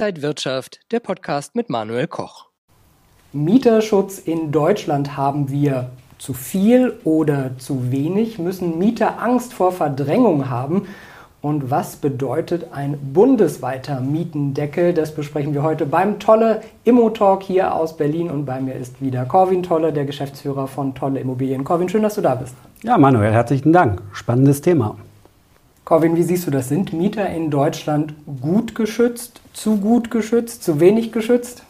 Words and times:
Inside 0.00 0.22
Wirtschaft, 0.22 0.80
der 0.92 1.00
Podcast 1.00 1.54
mit 1.54 1.68
Manuel 1.68 2.06
Koch. 2.06 2.46
Mieterschutz 3.34 4.18
in 4.18 4.50
Deutschland 4.50 5.18
haben 5.18 5.50
wir 5.50 5.90
zu 6.16 6.32
viel 6.32 6.94
oder 7.04 7.50
zu 7.58 7.92
wenig? 7.92 8.38
Müssen 8.38 8.78
Mieter 8.78 9.20
Angst 9.20 9.52
vor 9.52 9.72
Verdrängung 9.72 10.48
haben? 10.48 10.88
Und 11.42 11.70
was 11.70 11.96
bedeutet 11.96 12.68
ein 12.72 12.98
bundesweiter 13.12 14.00
Mietendeckel? 14.00 14.94
Das 14.94 15.14
besprechen 15.14 15.52
wir 15.52 15.62
heute 15.62 15.84
beim 15.84 16.18
Tolle 16.18 16.62
Immo-Talk 16.84 17.42
hier 17.42 17.74
aus 17.74 17.98
Berlin. 17.98 18.30
Und 18.30 18.46
bei 18.46 18.58
mir 18.58 18.76
ist 18.76 19.02
wieder 19.02 19.26
Corwin 19.26 19.62
Tolle, 19.62 19.92
der 19.92 20.06
Geschäftsführer 20.06 20.66
von 20.66 20.94
Tolle 20.94 21.20
Immobilien. 21.20 21.62
Corwin, 21.62 21.90
schön, 21.90 22.02
dass 22.02 22.14
du 22.14 22.22
da 22.22 22.36
bist. 22.36 22.54
Ja, 22.82 22.96
Manuel, 22.96 23.32
herzlichen 23.34 23.74
Dank. 23.74 24.00
Spannendes 24.14 24.62
Thema. 24.62 24.96
Corwin, 25.90 26.14
wie 26.14 26.22
siehst 26.22 26.46
du 26.46 26.52
das? 26.52 26.68
Sind 26.68 26.92
Mieter 26.92 27.28
in 27.30 27.50
Deutschland 27.50 28.14
gut 28.40 28.76
geschützt, 28.76 29.40
zu 29.52 29.78
gut 29.78 30.12
geschützt, 30.12 30.62
zu 30.62 30.78
wenig 30.78 31.10
geschützt? 31.10 31.64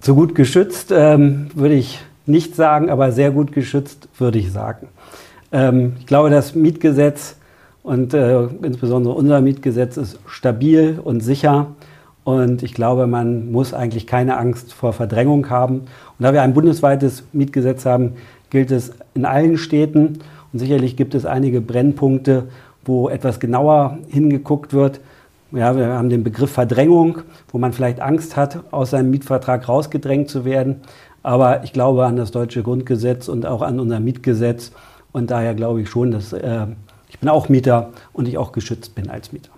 Zu 0.00 0.14
gut 0.14 0.34
geschützt 0.34 0.90
ähm, 0.96 1.50
würde 1.54 1.74
ich 1.74 2.00
nicht 2.24 2.56
sagen, 2.56 2.88
aber 2.88 3.12
sehr 3.12 3.32
gut 3.32 3.52
geschützt 3.52 4.08
würde 4.16 4.38
ich 4.38 4.50
sagen. 4.50 4.88
Ähm, 5.52 5.96
ich 5.98 6.06
glaube, 6.06 6.30
das 6.30 6.54
Mietgesetz 6.54 7.36
und 7.82 8.14
äh, 8.14 8.44
insbesondere 8.62 9.12
unser 9.12 9.42
Mietgesetz 9.42 9.98
ist 9.98 10.18
stabil 10.24 10.98
und 11.04 11.20
sicher. 11.20 11.66
Und 12.24 12.62
ich 12.62 12.72
glaube, 12.72 13.06
man 13.06 13.52
muss 13.52 13.74
eigentlich 13.74 14.06
keine 14.06 14.38
Angst 14.38 14.72
vor 14.72 14.94
Verdrängung 14.94 15.50
haben. 15.50 15.80
Und 15.80 16.20
da 16.20 16.32
wir 16.32 16.40
ein 16.40 16.54
bundesweites 16.54 17.24
Mietgesetz 17.34 17.84
haben, 17.84 18.14
gilt 18.48 18.70
es 18.70 18.92
in 19.12 19.26
allen 19.26 19.58
Städten. 19.58 20.20
Und 20.52 20.58
sicherlich 20.58 20.96
gibt 20.96 21.14
es 21.14 21.26
einige 21.26 21.60
Brennpunkte, 21.60 22.48
wo 22.84 23.08
etwas 23.08 23.40
genauer 23.40 23.98
hingeguckt 24.08 24.72
wird. 24.72 25.00
Ja, 25.52 25.76
wir 25.76 25.86
haben 25.88 26.08
den 26.08 26.24
Begriff 26.24 26.50
Verdrängung, 26.50 27.18
wo 27.50 27.58
man 27.58 27.72
vielleicht 27.72 28.00
Angst 28.00 28.36
hat, 28.36 28.60
aus 28.70 28.90
seinem 28.90 29.10
Mietvertrag 29.10 29.68
rausgedrängt 29.68 30.30
zu 30.30 30.44
werden. 30.44 30.76
Aber 31.22 31.62
ich 31.62 31.72
glaube 31.72 32.06
an 32.06 32.16
das 32.16 32.30
deutsche 32.30 32.62
Grundgesetz 32.62 33.28
und 33.28 33.46
auch 33.46 33.62
an 33.62 33.78
unser 33.78 34.00
Mietgesetz. 34.00 34.72
Und 35.12 35.30
daher 35.30 35.54
glaube 35.54 35.82
ich 35.82 35.90
schon, 35.90 36.10
dass 36.10 36.32
äh, 36.32 36.66
ich 37.08 37.18
bin 37.18 37.28
auch 37.28 37.48
Mieter 37.48 37.90
und 38.12 38.26
ich 38.26 38.38
auch 38.38 38.52
geschützt 38.52 38.94
bin 38.94 39.10
als 39.10 39.32
Mieter. 39.32 39.50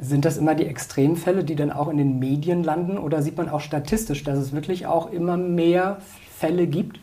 Sind 0.00 0.24
das 0.24 0.38
immer 0.38 0.54
die 0.54 0.64
Extremfälle, 0.64 1.44
die 1.44 1.56
dann 1.56 1.72
auch 1.72 1.88
in 1.88 1.98
den 1.98 2.18
Medien 2.18 2.62
landen? 2.62 2.98
Oder 2.98 3.20
sieht 3.20 3.36
man 3.36 3.48
auch 3.48 3.60
statistisch, 3.60 4.24
dass 4.24 4.38
es 4.38 4.52
wirklich 4.52 4.86
auch 4.86 5.12
immer 5.12 5.36
mehr 5.36 5.98
Fälle 6.36 6.66
gibt? 6.66 7.00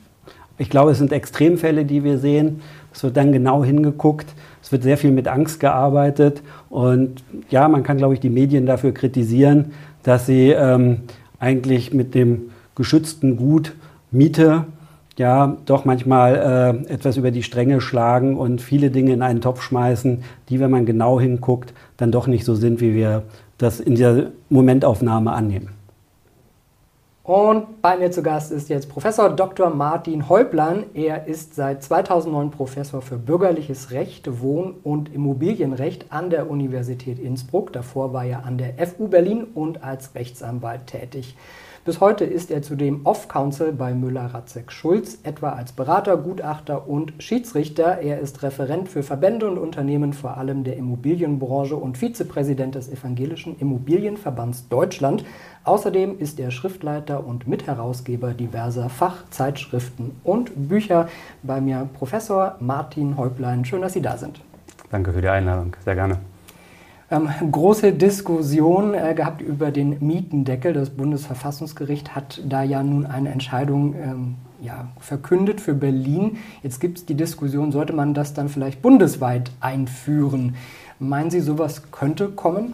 Ich 0.58 0.70
glaube, 0.70 0.92
es 0.92 0.98
sind 0.98 1.12
Extremfälle, 1.12 1.84
die 1.84 2.04
wir 2.04 2.18
sehen. 2.18 2.62
Es 2.96 3.04
wird 3.04 3.18
dann 3.18 3.34
genau 3.34 3.64
hingeguckt. 3.64 4.34
Es 4.64 4.72
wird 4.72 4.84
sehr 4.84 4.98
viel 4.98 5.12
mit 5.12 5.28
Angst 5.28 5.60
gearbeitet. 5.60 6.42
Und 6.70 7.24
ja, 7.50 7.68
man 7.68 7.84
kann, 7.84 7.98
glaube 7.98 8.14
ich, 8.14 8.22
die 8.22 8.30
Medien 8.30 8.66
dafür 8.66 8.94
kritisieren, 8.94 9.74
dass 10.04 10.26
sie 10.26 10.52
ähm, 10.52 11.02
eigentlich 11.38 11.94
mit 11.94 12.16
dem 12.16 12.52
geschützten 12.74 13.36
Gut 13.36 13.74
Miete 14.12 14.66
ja 15.18 15.58
doch 15.66 15.86
manchmal 15.86 16.86
äh, 16.88 16.94
etwas 16.94 17.18
über 17.18 17.32
die 17.32 17.44
Stränge 17.44 17.82
schlagen 17.82 18.38
und 18.38 18.62
viele 18.62 18.92
Dinge 18.92 19.14
in 19.14 19.22
einen 19.22 19.42
Topf 19.42 19.62
schmeißen, 19.62 20.24
die, 20.50 20.60
wenn 20.60 20.72
man 20.72 20.86
genau 20.86 21.20
hinguckt, 21.20 21.74
dann 21.98 22.12
doch 22.12 22.28
nicht 22.28 22.46
so 22.46 22.56
sind, 22.56 22.82
wie 22.82 22.94
wir 22.94 23.24
das 23.58 23.80
in 23.80 23.96
der 23.96 24.32
Momentaufnahme 24.50 25.32
annehmen. 25.32 25.70
Und 27.26 27.82
bei 27.82 27.98
mir 27.98 28.12
zu 28.12 28.22
Gast 28.22 28.52
ist 28.52 28.70
jetzt 28.70 28.88
Professor 28.88 29.32
Dr. 29.32 29.72
Martin 29.72 30.30
Häuplein. 30.30 30.84
Er 30.94 31.26
ist 31.26 31.56
seit 31.56 31.82
2009 31.82 32.52
Professor 32.52 33.02
für 33.02 33.18
bürgerliches 33.18 33.90
Recht, 33.90 34.42
Wohn- 34.44 34.76
und 34.84 35.12
Immobilienrecht 35.12 36.12
an 36.12 36.30
der 36.30 36.52
Universität 36.52 37.18
Innsbruck. 37.18 37.74
Davor 37.74 38.14
war 38.14 38.26
er 38.26 38.46
an 38.46 38.60
der 38.60 38.76
FU 38.88 39.08
Berlin 39.08 39.44
und 39.44 39.84
als 39.84 40.14
Rechtsanwalt 40.14 40.86
tätig. 40.86 41.36
Bis 41.86 42.02
heute 42.02 42.26
ist 42.26 42.50
er 42.50 42.64
zudem 42.64 43.06
Off-Counsel 43.06 43.72
bei 43.72 43.94
Müller-Ratzek-Schulz, 43.94 45.20
etwa 45.22 45.50
als 45.50 45.72
Berater, 45.72 46.18
Gutachter 46.18 46.90
und 46.90 47.14
Schiedsrichter. 47.20 48.00
Er 48.00 48.20
ist 48.22 48.42
Referent 48.42 48.90
für 48.90 49.04
Verbände 49.04 49.48
und 49.48 49.60
Unternehmen, 49.60 50.12
vor 50.12 50.36
allem 50.38 50.64
der 50.64 50.78
Immobilienbranche 50.78 51.76
und 51.76 52.00
Vizepräsident 52.00 52.74
des 52.74 52.90
Evangelischen 52.90 53.56
Immobilienverbands 53.60 54.68
Deutschland. 54.68 55.26
Außerdem 55.64 56.18
ist 56.18 56.40
er 56.40 56.50
Schriftleiter 56.50 57.24
und 57.24 57.48
Mitherausgeber 57.48 58.34
diverser 58.34 58.90
Fachzeitschriften 58.90 60.20
und 60.24 60.68
Bücher. 60.68 61.08
Bei 61.44 61.62
mir 61.62 61.88
Professor 61.94 62.56
Martin 62.62 63.16
Häuplein. 63.16 63.64
Schön, 63.64 63.84
dass 63.84 63.94
Sie 63.94 64.02
da 64.02 64.18
sind. 64.18 64.42
Danke 64.90 65.14
für 65.14 65.22
die 65.22 65.30
Einladung. 65.30 65.76
Sehr 65.86 65.94
gerne 65.94 66.18
ähm, 67.12 67.30
große 67.52 67.94
Diskussion 67.94 68.94
äh, 68.94 69.14
gehabt 69.14 69.42
über 69.42 69.72
den 69.72 70.06
Mietendeckel. 70.06 70.74
Das 70.74 70.90
Bundesverfassungsgericht 70.90 72.16
hat 72.16 72.42
da 72.48 72.64
ja 72.64 72.82
nun 72.82 73.06
eine 73.06 73.30
Entscheidung 73.30 73.96
ähm, 73.96 74.36
ja, 74.62 74.88
verkündet 75.00 75.62
für 75.62 75.74
Berlin. 75.74 76.38
Jetzt 76.64 76.80
gibt 76.80 76.98
es 76.98 77.06
die 77.06 77.16
Diskussion, 77.16 77.72
sollte 77.72 77.94
man 77.94 78.14
das 78.14 78.34
dann 78.34 78.50
vielleicht 78.50 78.82
bundesweit 78.82 79.52
einführen? 79.60 80.56
Meinen 80.98 81.30
Sie, 81.30 81.42
sowas 81.42 81.92
könnte 81.92 82.30
kommen? 82.30 82.74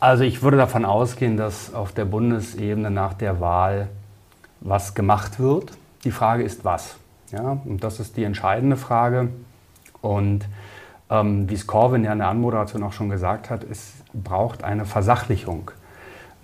Also 0.00 0.22
ich 0.22 0.42
würde 0.42 0.56
davon 0.56 0.84
ausgehen, 0.84 1.36
dass 1.36 1.74
auf 1.74 1.90
der 1.92 2.04
Bundesebene 2.04 2.90
nach 2.90 3.14
der 3.14 3.40
Wahl 3.40 3.88
was 4.60 4.94
gemacht 4.94 5.40
wird. 5.40 5.72
Die 6.04 6.12
Frage 6.12 6.44
ist 6.44 6.64
was. 6.64 6.96
Ja, 7.32 7.58
und 7.64 7.82
das 7.82 7.98
ist 7.98 8.16
die 8.16 8.22
entscheidende 8.22 8.76
Frage. 8.76 9.28
Und 10.00 10.46
ähm, 11.10 11.48
wie 11.48 11.54
es 11.54 11.66
Corwin 11.66 12.04
ja 12.04 12.12
in 12.12 12.18
der 12.18 12.28
Anmoderation 12.28 12.82
auch 12.82 12.92
schon 12.92 13.08
gesagt 13.08 13.50
hat, 13.50 13.64
es 13.64 13.94
braucht 14.12 14.64
eine 14.64 14.84
Versachlichung 14.84 15.70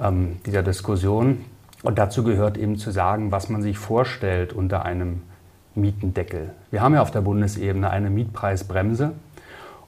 ähm, 0.00 0.36
dieser 0.46 0.62
Diskussion. 0.62 1.44
Und 1.82 1.98
dazu 1.98 2.24
gehört 2.24 2.56
eben 2.56 2.78
zu 2.78 2.90
sagen, 2.90 3.30
was 3.30 3.50
man 3.50 3.60
sich 3.60 3.76
vorstellt 3.76 4.52
unter 4.52 4.84
einem 4.84 5.22
Mietendeckel. 5.74 6.50
Wir 6.70 6.80
haben 6.80 6.94
ja 6.94 7.02
auf 7.02 7.10
der 7.10 7.20
Bundesebene 7.20 7.90
eine 7.90 8.10
Mietpreisbremse. 8.10 9.12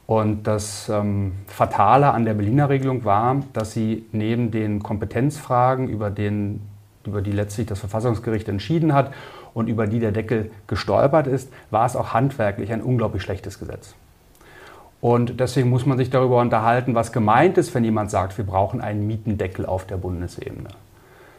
Und 0.06 0.46
das 0.46 0.88
ähm, 0.88 1.32
Fatale 1.48 2.12
an 2.12 2.24
der 2.24 2.34
Berliner 2.34 2.68
Regelung 2.68 3.04
war, 3.04 3.42
dass 3.52 3.72
sie 3.72 4.04
neben 4.12 4.50
den 4.52 4.82
Kompetenzfragen, 4.82 5.88
über, 5.88 6.10
den, 6.10 6.60
über 7.04 7.22
die 7.22 7.32
letztlich 7.32 7.66
das 7.66 7.80
Verfassungsgericht 7.80 8.48
entschieden 8.48 8.92
hat 8.92 9.12
und 9.52 9.68
über 9.68 9.88
die 9.88 9.98
der 9.98 10.12
Deckel 10.12 10.50
gestolpert 10.68 11.26
ist, 11.26 11.52
war 11.70 11.86
es 11.86 11.96
auch 11.96 12.12
handwerklich 12.12 12.72
ein 12.72 12.82
unglaublich 12.82 13.22
schlechtes 13.22 13.58
Gesetz. 13.58 13.94
Und 15.06 15.38
deswegen 15.38 15.70
muss 15.70 15.86
man 15.86 15.98
sich 15.98 16.10
darüber 16.10 16.40
unterhalten, 16.40 16.96
was 16.96 17.12
gemeint 17.12 17.58
ist, 17.58 17.72
wenn 17.76 17.84
jemand 17.84 18.10
sagt, 18.10 18.36
wir 18.38 18.44
brauchen 18.44 18.80
einen 18.80 19.06
Mietendeckel 19.06 19.64
auf 19.64 19.84
der 19.84 19.98
Bundesebene. 19.98 20.70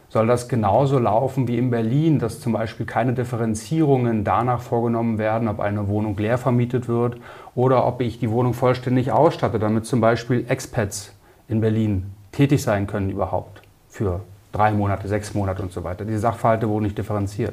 Soll 0.08 0.26
das 0.26 0.48
genauso 0.48 0.98
laufen 0.98 1.48
wie 1.48 1.58
in 1.58 1.68
Berlin, 1.68 2.18
dass 2.18 2.40
zum 2.40 2.54
Beispiel 2.54 2.86
keine 2.86 3.12
Differenzierungen 3.12 4.24
danach 4.24 4.62
vorgenommen 4.62 5.18
werden, 5.18 5.48
ob 5.48 5.60
eine 5.60 5.86
Wohnung 5.86 6.16
leer 6.16 6.38
vermietet 6.38 6.88
wird 6.88 7.18
oder 7.54 7.86
ob 7.86 8.00
ich 8.00 8.18
die 8.18 8.30
Wohnung 8.30 8.54
vollständig 8.54 9.12
ausstatte, 9.12 9.58
damit 9.58 9.84
zum 9.84 10.00
Beispiel 10.00 10.46
Expats 10.48 11.12
in 11.46 11.60
Berlin 11.60 12.14
tätig 12.32 12.62
sein 12.62 12.86
können 12.86 13.10
überhaupt 13.10 13.60
für 13.90 14.20
drei 14.50 14.72
Monate, 14.72 15.08
sechs 15.08 15.34
Monate 15.34 15.60
und 15.60 15.72
so 15.72 15.84
weiter. 15.84 16.06
Diese 16.06 16.20
Sachverhalte 16.20 16.70
wurden 16.70 16.84
nicht 16.84 16.96
differenziert. 16.96 17.52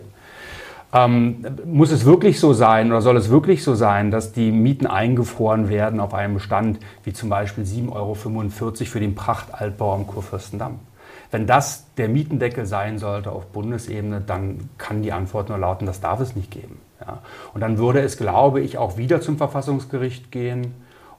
Ähm, 0.94 1.46
muss 1.66 1.91
es 1.91 2.06
wirklich 2.06 2.40
so 2.40 2.53
sein 2.53 2.91
oder 2.91 3.01
soll 3.01 3.18
es 3.18 3.29
wirklich 3.29 3.63
so 3.63 3.75
sein, 3.75 4.12
dass 4.12 4.31
die 4.31 4.51
Mieten 4.51 4.88
eingefroren 4.88 5.68
werden 5.69 6.00
auf 6.00 6.13
einem 6.13 6.35
Bestand 6.35 6.79
wie 7.03 7.13
zum 7.13 7.29
Beispiel 7.29 7.63
7,45 7.63 7.91
Euro 7.91 8.16
für 8.16 9.00
den 9.00 9.16
Prachtaltbau 9.16 9.94
am 9.94 10.07
Kurfürstendamm? 10.07 10.79
Wenn 11.31 11.47
das 11.47 11.85
der 11.97 12.07
Mietendeckel 12.07 12.66
sein 12.66 12.97
sollte 12.97 13.31
auf 13.31 13.47
Bundesebene, 13.47 14.22
dann 14.22 14.69
kann 14.78 15.01
die 15.01 15.12
Antwort 15.12 15.50
nur 15.50 15.57
lauten, 15.57 15.85
das 15.85 16.00
darf 16.00 16.22
es 16.22 16.35
nicht 16.35 16.51
geben. 16.51 16.79
Ja. 17.01 17.19
Und 17.53 17.62
dann 17.62 17.78
würde 17.78 18.00
es, 18.00 18.18
glaube 18.18 18.62
ich, 18.62 18.78
auch 18.78 18.97
wieder 18.97 19.22
zum 19.22 19.38
Verfassungsgericht 19.38 20.31
gehen 20.31 20.74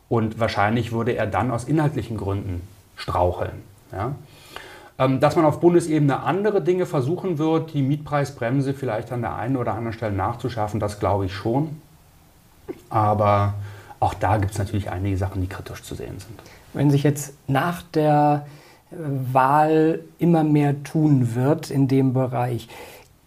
und 0.08 0.40
wahrscheinlich 0.40 0.92
würde 0.92 1.16
er 1.16 1.26
dann 1.26 1.50
aus 1.50 1.64
inhaltlichen 1.64 2.16
Gründen 2.16 2.62
straucheln. 2.96 3.62
Ja. 3.92 4.14
Ähm, 4.98 5.20
dass 5.20 5.36
man 5.36 5.44
auf 5.44 5.60
Bundesebene 5.60 6.22
andere 6.22 6.62
Dinge 6.62 6.86
versuchen 6.86 7.38
wird, 7.38 7.74
die 7.74 7.82
Mietpreisbremse 7.82 8.72
vielleicht 8.72 9.12
an 9.12 9.20
der 9.20 9.36
einen 9.36 9.56
oder 9.56 9.74
anderen 9.74 9.92
Stelle 9.92 10.14
nachzuschaffen, 10.14 10.80
das 10.80 10.98
glaube 11.00 11.26
ich 11.26 11.34
schon. 11.34 11.80
Aber 12.88 13.54
auch 14.00 14.14
da 14.14 14.38
gibt 14.38 14.52
es 14.52 14.58
natürlich 14.58 14.90
einige 14.90 15.16
Sachen, 15.16 15.42
die 15.42 15.48
kritisch 15.48 15.82
zu 15.82 15.94
sehen 15.94 16.18
sind. 16.18 16.40
Wenn 16.72 16.90
sich 16.90 17.02
jetzt 17.02 17.34
nach 17.46 17.82
der 17.82 18.46
äh, 18.90 18.96
Wahl 19.32 20.00
immer 20.18 20.44
mehr 20.44 20.82
tun 20.82 21.34
wird 21.34 21.70
in 21.70 21.88
dem 21.88 22.14
Bereich, 22.14 22.68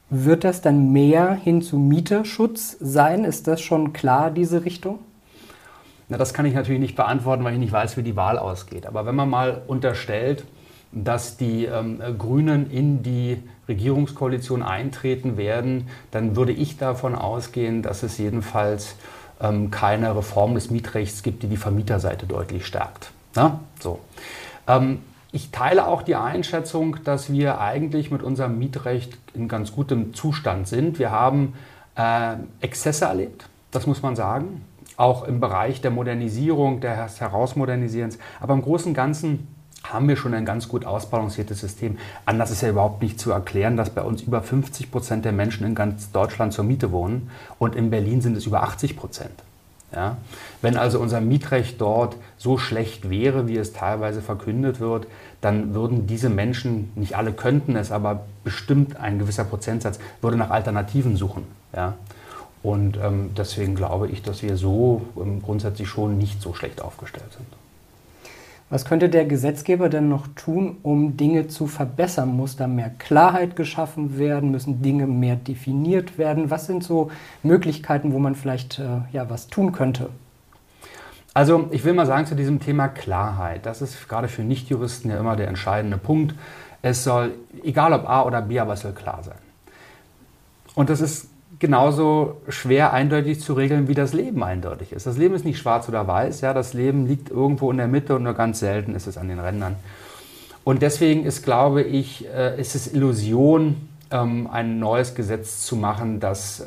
wird 0.10 0.44
das 0.44 0.62
dann 0.62 0.92
mehr 0.92 1.34
hin 1.34 1.62
zu 1.62 1.78
Mieterschutz 1.78 2.78
sein? 2.80 3.24
Ist 3.26 3.48
das 3.48 3.62
schon 3.62 3.94
klar, 3.94 4.32
diese 4.32 4.66
Richtung? 4.66 4.98
Na, 6.08 6.18
das 6.18 6.34
kann 6.34 6.48
ich 6.48 6.56
natürlich 6.56 6.82
nicht 6.82 6.96
beantworten, 6.96 7.44
weil 7.44 7.54
ich 7.54 7.60
nicht 7.60 7.72
weiß, 7.72 7.96
wie 7.96 8.02
die 8.02 8.16
Wahl 8.16 8.40
ausgeht. 8.40 8.88
Aber 8.88 9.06
wenn 9.06 9.14
man 9.14 9.30
mal 9.30 9.62
unterstellt, 9.68 10.46
dass 10.92 11.38
die 11.38 11.66
ähm, 11.66 12.02
Grünen 12.18 12.70
in 12.72 13.04
die 13.04 13.42
Regierungskoalition 13.68 14.64
eintreten 14.64 15.38
werden, 15.38 15.88
dann 16.12 16.36
würde 16.36 16.52
ich 16.52 16.78
davon 16.78 17.16
ausgehen, 17.16 17.82
dass 17.84 18.04
es 18.04 18.18
jedenfalls 18.18 18.96
ähm, 19.40 19.72
keine 19.72 20.16
Reform 20.16 20.56
des 20.56 20.72
Mietrechts 20.72 21.24
gibt, 21.24 21.44
die 21.44 21.48
die 21.48 21.58
Vermieterseite 21.58 22.26
deutlich 22.26 22.66
stärkt. 22.66 23.12
Na? 23.36 23.60
So. 23.80 24.00
Ähm, 24.68 25.00
ich 25.32 25.52
teile 25.52 25.88
auch 25.88 26.02
die 26.02 26.16
Einschätzung, 26.16 26.98
dass 27.04 27.32
wir 27.32 27.62
eigentlich 27.62 28.10
mit 28.10 28.24
unserem 28.24 28.58
Mietrecht 28.58 29.16
in 29.36 29.48
ganz 29.48 29.74
gutem 29.74 30.16
Zustand 30.16 30.68
sind. 30.68 30.98
Wir 30.98 31.12
haben 31.12 31.54
äh, 31.96 32.36
Exzesse 32.62 33.06
erlebt, 33.06 33.48
das 33.70 33.86
muss 33.86 34.02
man 34.02 34.16
sagen, 34.16 34.66
auch 34.98 35.24
im 35.24 35.40
Bereich 35.40 35.82
der 35.82 35.92
Modernisierung, 35.92 36.82
des 36.82 37.22
Herausmodernisierens. 37.22 38.18
Aber 38.42 38.56
im 38.56 38.64
Großen 38.64 38.90
und 38.90 38.96
Ganzen 38.96 39.48
haben 39.84 40.08
wir 40.08 40.18
schon 40.18 40.34
ein 40.34 40.46
ganz 40.46 40.68
gut 40.68 40.86
ausbalanciertes 40.86 41.60
System. 41.60 41.98
Anders 42.26 42.52
ist 42.52 42.62
ja 42.62 42.70
überhaupt 42.70 43.02
nicht 43.02 43.20
zu 43.20 43.32
erklären, 43.32 43.78
dass 43.78 43.90
bei 43.90 44.02
uns 44.02 44.22
über 44.22 44.42
50 44.42 44.92
Prozent 44.92 45.26
der 45.26 45.32
Menschen 45.32 45.66
in 45.66 45.76
ganz 45.76 46.12
Deutschland 46.12 46.54
zur 46.54 46.66
Miete 46.66 46.92
wohnen 46.92 47.30
und 47.58 47.76
in 47.76 47.90
Berlin 47.90 48.22
sind 48.22 48.38
es 48.38 48.46
über 48.46 48.64
80 48.64 48.98
Prozent. 48.98 49.32
Ja? 49.94 50.18
Wenn 50.62 50.78
also 50.78 51.00
unser 51.00 51.22
Mietrecht 51.22 51.80
dort 51.82 52.18
so 52.38 52.58
schlecht 52.58 53.10
wäre, 53.10 53.48
wie 53.48 53.58
es 53.58 53.74
teilweise 53.74 54.22
verkündet 54.22 54.80
wird, 54.80 55.08
dann 55.42 55.74
würden 55.74 56.06
diese 56.06 56.30
Menschen, 56.30 56.92
nicht 56.96 57.16
alle 57.16 57.32
könnten 57.32 57.76
es, 57.76 57.92
aber 57.92 58.26
bestimmt 58.44 58.98
ein 58.98 59.20
gewisser 59.20 59.46
Prozentsatz, 59.46 60.00
würde 60.22 60.38
nach 60.38 60.50
Alternativen 60.50 61.16
suchen. 61.16 61.44
Ja? 61.76 61.96
Und 62.62 62.98
ähm, 62.98 63.32
deswegen 63.38 63.76
glaube 63.76 64.10
ich, 64.10 64.22
dass 64.22 64.44
wir 64.44 64.58
so 64.58 65.04
ähm, 65.18 65.42
grundsätzlich 65.42 65.88
schon 65.88 66.18
nicht 66.18 66.42
so 66.42 66.54
schlecht 66.54 66.82
aufgestellt 66.82 67.32
sind. 67.32 67.48
Was 68.70 68.86
könnte 68.86 69.10
der 69.10 69.26
Gesetzgeber 69.26 69.90
denn 69.90 70.10
noch 70.10 70.28
tun, 70.36 70.78
um 70.84 71.18
Dinge 71.18 71.48
zu 71.48 71.66
verbessern? 71.66 72.36
Muss 72.36 72.56
da 72.56 72.68
mehr 72.68 72.92
Klarheit 73.00 73.56
geschaffen 73.56 74.20
werden? 74.20 74.52
Müssen 74.52 74.84
Dinge 74.84 75.08
mehr 75.08 75.36
definiert 75.36 76.20
werden? 76.20 76.52
Was 76.52 76.68
sind 76.68 76.84
so 76.84 77.10
Möglichkeiten, 77.42 78.14
wo 78.14 78.20
man 78.20 78.36
vielleicht 78.36 78.78
äh, 78.78 79.02
ja, 79.12 79.28
was 79.30 79.48
tun 79.48 79.72
könnte? 79.72 80.10
Also 81.34 81.68
ich 81.72 81.84
will 81.84 81.94
mal 81.94 82.06
sagen 82.06 82.28
zu 82.28 82.36
diesem 82.36 82.60
Thema 82.60 82.90
Klarheit, 82.90 83.66
das 83.66 83.82
ist 83.82 84.10
gerade 84.10 84.28
für 84.28 84.44
Nichtjuristen 84.44 85.10
ja 85.10 85.20
immer 85.20 85.36
der 85.36 85.48
entscheidende 85.48 85.98
Punkt. 85.98 86.36
Es 86.82 87.04
soll, 87.04 87.34
egal 87.64 87.94
ob 87.94 88.08
A 88.08 88.24
oder 88.24 88.42
B, 88.42 88.60
aber 88.60 88.74
es 88.74 88.82
soll 88.82 88.94
klar 88.94 89.24
sein. 89.24 89.38
Und 90.76 90.90
das 90.90 91.02
ist 91.02 91.28
genauso 91.60 92.38
schwer 92.48 92.94
eindeutig 92.94 93.42
zu 93.42 93.54
regeln, 93.54 93.88
wie 93.88 93.94
das 93.94 94.14
Leben 94.14 94.44
eindeutig 94.44 94.94
ist. 94.94 95.06
Das 95.06 95.18
Leben 95.18 95.36
ist 95.36 95.46
nicht 95.46 95.60
schwarz 95.60 95.88
oder 95.90 96.08
weiß, 96.08 96.42
ja, 96.42 96.54
das 96.54 96.74
Leben 96.74 97.06
liegt 97.06 97.30
irgendwo 97.30 97.70
in 97.70 97.78
der 97.78 97.88
Mitte 97.88 98.16
und 98.16 98.24
nur 98.24 98.34
ganz 98.34 98.60
selten 98.60 98.96
ist 98.96 99.08
es 99.08 99.18
an 99.18 99.28
den 99.28 99.40
Rändern. 99.40 99.76
Und 100.64 100.82
deswegen 100.82 101.26
ist, 101.26 101.44
glaube 101.44 101.82
ich, 101.82 102.28
äh, 102.28 102.60
ist 102.60 102.76
es 102.76 102.94
Illusion, 102.94 103.90
ähm, 104.12 104.50
ein 104.52 104.80
neues 104.80 105.16
Gesetz 105.16 105.66
zu 105.66 105.76
machen, 105.76 106.20
das 106.20 106.62
äh, 106.62 106.66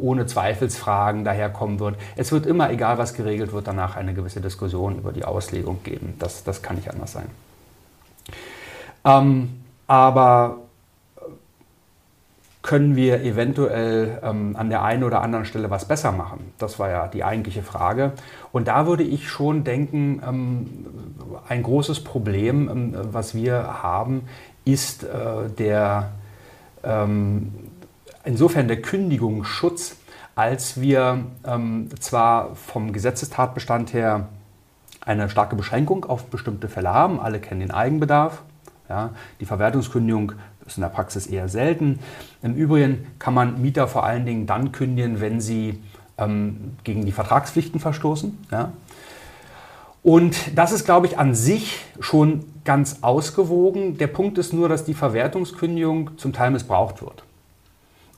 ohne 0.00 0.26
Zweifelsfragen 0.26 1.24
daherkommen 1.24 1.80
wird. 1.80 1.96
Es 2.16 2.32
wird 2.32 2.46
immer, 2.46 2.70
egal 2.70 2.98
was 2.98 3.14
geregelt 3.14 3.52
wird, 3.52 3.66
danach 3.66 3.96
eine 3.96 4.14
gewisse 4.14 4.40
Diskussion 4.40 4.98
über 4.98 5.12
die 5.12 5.24
Auslegung 5.24 5.82
geben. 5.82 6.14
Das, 6.18 6.44
das 6.44 6.62
kann 6.62 6.76
nicht 6.76 6.90
anders 6.90 7.12
sein. 7.12 7.26
Ähm, 9.04 9.62
aber 9.86 10.58
können 12.66 12.96
wir 12.96 13.22
eventuell 13.22 14.18
ähm, 14.22 14.56
an 14.56 14.68
der 14.70 14.82
einen 14.82 15.04
oder 15.04 15.22
anderen 15.22 15.44
Stelle 15.44 15.70
was 15.70 15.86
besser 15.86 16.10
machen? 16.10 16.52
Das 16.58 16.78
war 16.80 16.90
ja 16.90 17.06
die 17.06 17.22
eigentliche 17.22 17.62
Frage. 17.62 18.12
Und 18.50 18.66
da 18.68 18.86
würde 18.86 19.04
ich 19.04 19.28
schon 19.28 19.62
denken, 19.62 20.20
ähm, 20.26 20.66
ein 21.48 21.62
großes 21.62 22.02
Problem, 22.02 22.68
ähm, 22.68 22.94
was 23.12 23.34
wir 23.34 23.82
haben, 23.82 24.22
ist 24.64 25.04
äh, 25.04 25.48
der, 25.56 26.10
ähm, 26.82 27.54
insofern 28.24 28.66
der 28.66 28.82
Kündigungsschutz, 28.82 29.96
als 30.34 30.80
wir 30.80 31.24
ähm, 31.46 31.88
zwar 32.00 32.56
vom 32.56 32.92
Gesetzestatbestand 32.92 33.92
her 33.92 34.28
eine 35.00 35.30
starke 35.30 35.54
Beschränkung 35.54 36.04
auf 36.04 36.26
bestimmte 36.26 36.68
Fälle 36.68 36.92
haben, 36.92 37.20
alle 37.20 37.38
kennen 37.38 37.60
den 37.60 37.70
Eigenbedarf, 37.70 38.42
ja, 38.88 39.10
die 39.38 39.46
Verwertungskündigung 39.46 40.32
ist 40.66 40.76
in 40.76 40.82
der 40.82 40.88
Praxis 40.88 41.26
eher 41.26 41.48
selten. 41.48 41.98
Im 42.42 42.54
Übrigen 42.54 43.06
kann 43.18 43.34
man 43.34 43.60
Mieter 43.60 43.88
vor 43.88 44.04
allen 44.04 44.26
Dingen 44.26 44.46
dann 44.46 44.72
kündigen, 44.72 45.20
wenn 45.20 45.40
sie 45.40 45.80
ähm, 46.18 46.76
gegen 46.84 47.04
die 47.04 47.12
Vertragspflichten 47.12 47.80
verstoßen. 47.80 48.36
Ja. 48.50 48.72
Und 50.02 50.56
das 50.56 50.72
ist, 50.72 50.84
glaube 50.84 51.06
ich, 51.06 51.18
an 51.18 51.34
sich 51.34 51.84
schon 51.98 52.44
ganz 52.64 52.98
ausgewogen. 53.02 53.98
Der 53.98 54.06
Punkt 54.06 54.38
ist 54.38 54.52
nur, 54.52 54.68
dass 54.68 54.84
die 54.84 54.94
Verwertungskündigung 54.94 56.16
zum 56.16 56.32
Teil 56.32 56.52
missbraucht 56.52 57.02
wird. 57.02 57.24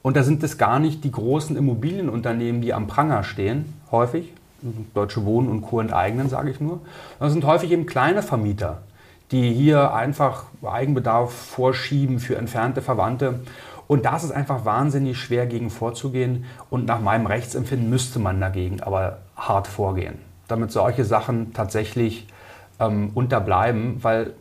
Und 0.02 0.16
da 0.16 0.22
sind 0.22 0.42
es 0.42 0.58
gar 0.58 0.78
nicht 0.78 1.02
die 1.04 1.10
großen 1.10 1.56
Immobilienunternehmen, 1.56 2.60
die 2.60 2.74
am 2.74 2.86
Pranger 2.86 3.24
stehen, 3.24 3.72
häufig. 3.90 4.32
Deutsche 4.92 5.24
Wohnen 5.24 5.48
und 5.48 5.62
Co. 5.62 5.80
enteignen, 5.80 6.28
sage 6.28 6.50
ich 6.50 6.60
nur. 6.60 6.80
Das 7.20 7.32
sind 7.32 7.44
häufig 7.44 7.70
eben 7.70 7.86
kleine 7.86 8.22
Vermieter, 8.22 8.82
die 9.30 9.52
hier 9.52 9.94
einfach 9.94 10.44
Eigenbedarf 10.62 11.32
vorschieben 11.32 12.18
für 12.18 12.36
entfernte 12.36 12.82
Verwandte. 12.82 13.40
Und 13.86 14.04
das 14.04 14.24
ist 14.24 14.32
einfach 14.32 14.64
wahnsinnig 14.64 15.18
schwer 15.18 15.46
gegen 15.46 15.70
vorzugehen. 15.70 16.44
Und 16.70 16.86
nach 16.86 17.00
meinem 17.00 17.26
Rechtsempfinden 17.26 17.88
müsste 17.88 18.18
man 18.18 18.40
dagegen 18.40 18.82
aber 18.82 19.18
hart 19.36 19.66
vorgehen, 19.66 20.18
damit 20.46 20.72
solche 20.72 21.04
Sachen 21.04 21.52
tatsächlich 21.52 22.26
ähm, 22.80 23.10
unterbleiben, 23.14 24.02
weil 24.02 24.34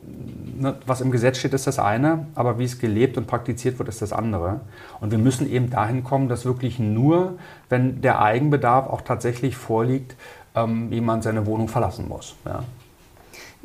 ne, 0.60 0.76
was 0.86 1.02
im 1.02 1.12
Gesetz 1.12 1.38
steht, 1.40 1.54
ist 1.54 1.68
das 1.68 1.80
eine, 1.80 2.28
aber 2.36 2.60
wie 2.60 2.66
es 2.66 2.80
gelebt 2.80 3.18
und 3.18 3.26
praktiziert 3.26 3.80
wird, 3.80 3.90
ist 3.90 4.02
das 4.02 4.14
andere. 4.14 4.62
Und 5.00 5.12
wir 5.12 5.18
müssen 5.18 5.50
eben 5.50 5.70
dahin 5.70 6.04
kommen, 6.04 6.30
dass 6.30 6.46
wirklich 6.46 6.78
nur, 6.78 7.34
wenn 7.70 8.02
der 8.02 8.22
Eigenbedarf 8.22 8.88
auch 8.88 9.02
tatsächlich 9.02 9.58
vorliegt, 9.58 10.16
ähm, 10.56 10.92
jemand 10.92 11.24
seine 11.24 11.46
Wohnung 11.46 11.68
verlassen 11.68 12.08
muss. 12.08 12.36
Ja. 12.46 12.64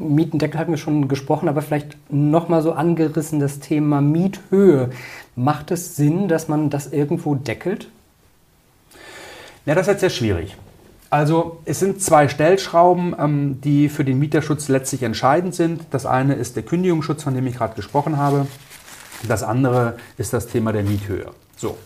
Mietendeckel 0.09 0.59
hatten 0.59 0.73
wir 0.73 0.79
schon 0.79 1.09
gesprochen, 1.09 1.49
aber 1.49 1.63
vielleicht 1.63 1.97
nochmal 2.11 2.63
so 2.63 2.73
angerissen 2.73 3.41
das 3.41 3.61
Thema 3.61 4.01
Miethöhe. 4.01 4.91
Macht 5.37 5.71
es 5.71 5.97
Sinn, 5.97 6.29
dass 6.29 6.49
man 6.49 6.71
das 6.71 6.93
irgendwo 6.93 7.35
deckelt? 7.35 7.89
Ja, 9.65 9.75
das 9.75 9.87
ist 9.87 9.93
jetzt 9.93 10.01
sehr 10.01 10.11
schwierig. 10.11 10.57
Also 11.11 11.61
es 11.67 11.79
sind 11.79 12.01
zwei 12.01 12.27
Stellschrauben, 12.27 13.15
ähm, 13.19 13.61
die 13.61 13.89
für 13.89 14.05
den 14.05 14.19
Mieterschutz 14.19 14.69
letztlich 14.69 15.03
entscheidend 15.03 15.55
sind. 15.55 15.83
Das 15.91 16.07
eine 16.07 16.35
ist 16.35 16.57
der 16.57 16.63
Kündigungsschutz, 16.63 17.23
von 17.23 17.35
dem 17.35 17.47
ich 17.47 17.57
gerade 17.57 17.75
gesprochen 17.75 18.17
habe. 18.17 18.47
Das 19.29 19.43
andere 19.43 19.97
ist 20.17 20.33
das 20.33 20.47
Thema 20.47 20.73
der 20.73 20.83
Miethöhe. 20.83 21.27
So. 21.57 21.77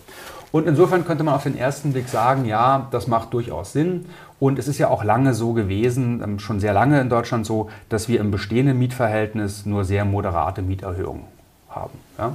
Und 0.56 0.66
insofern 0.66 1.04
könnte 1.04 1.22
man 1.22 1.34
auf 1.34 1.42
den 1.42 1.58
ersten 1.58 1.92
Blick 1.92 2.08
sagen, 2.08 2.46
ja, 2.46 2.88
das 2.90 3.08
macht 3.08 3.34
durchaus 3.34 3.74
Sinn. 3.74 4.06
Und 4.40 4.58
es 4.58 4.68
ist 4.68 4.78
ja 4.78 4.88
auch 4.88 5.04
lange 5.04 5.34
so 5.34 5.52
gewesen, 5.52 6.22
ähm, 6.24 6.38
schon 6.38 6.60
sehr 6.60 6.72
lange 6.72 6.98
in 6.98 7.10
Deutschland 7.10 7.44
so, 7.44 7.68
dass 7.90 8.08
wir 8.08 8.20
im 8.20 8.30
bestehenden 8.30 8.78
Mietverhältnis 8.78 9.66
nur 9.66 9.84
sehr 9.84 10.06
moderate 10.06 10.62
Mieterhöhungen 10.62 11.24
haben. 11.68 11.98
Ja? 12.16 12.34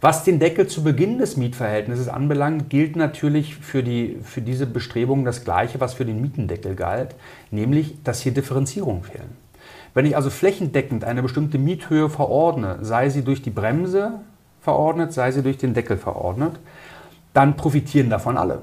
Was 0.00 0.24
den 0.24 0.40
Deckel 0.40 0.66
zu 0.66 0.82
Beginn 0.82 1.18
des 1.18 1.36
Mietverhältnisses 1.36 2.08
anbelangt, 2.08 2.68
gilt 2.68 2.96
natürlich 2.96 3.54
für, 3.54 3.84
die, 3.84 4.18
für 4.24 4.40
diese 4.40 4.66
Bestrebungen 4.66 5.24
das 5.24 5.44
Gleiche, 5.44 5.78
was 5.78 5.94
für 5.94 6.04
den 6.04 6.20
Mietendeckel 6.20 6.74
galt, 6.74 7.14
nämlich, 7.52 8.02
dass 8.02 8.22
hier 8.22 8.34
Differenzierungen 8.34 9.04
fehlen. 9.04 9.36
Wenn 9.94 10.04
ich 10.04 10.16
also 10.16 10.30
flächendeckend 10.30 11.04
eine 11.04 11.22
bestimmte 11.22 11.58
Miethöhe 11.58 12.10
verordne, 12.10 12.78
sei 12.82 13.08
sie 13.08 13.22
durch 13.22 13.40
die 13.40 13.50
Bremse 13.50 14.14
verordnet, 14.62 15.12
sei 15.12 15.30
sie 15.30 15.42
durch 15.42 15.58
den 15.58 15.74
Deckel 15.74 15.96
verordnet, 15.96 16.58
dann 17.36 17.56
profitieren 17.56 18.08
davon 18.08 18.38
alle. 18.38 18.62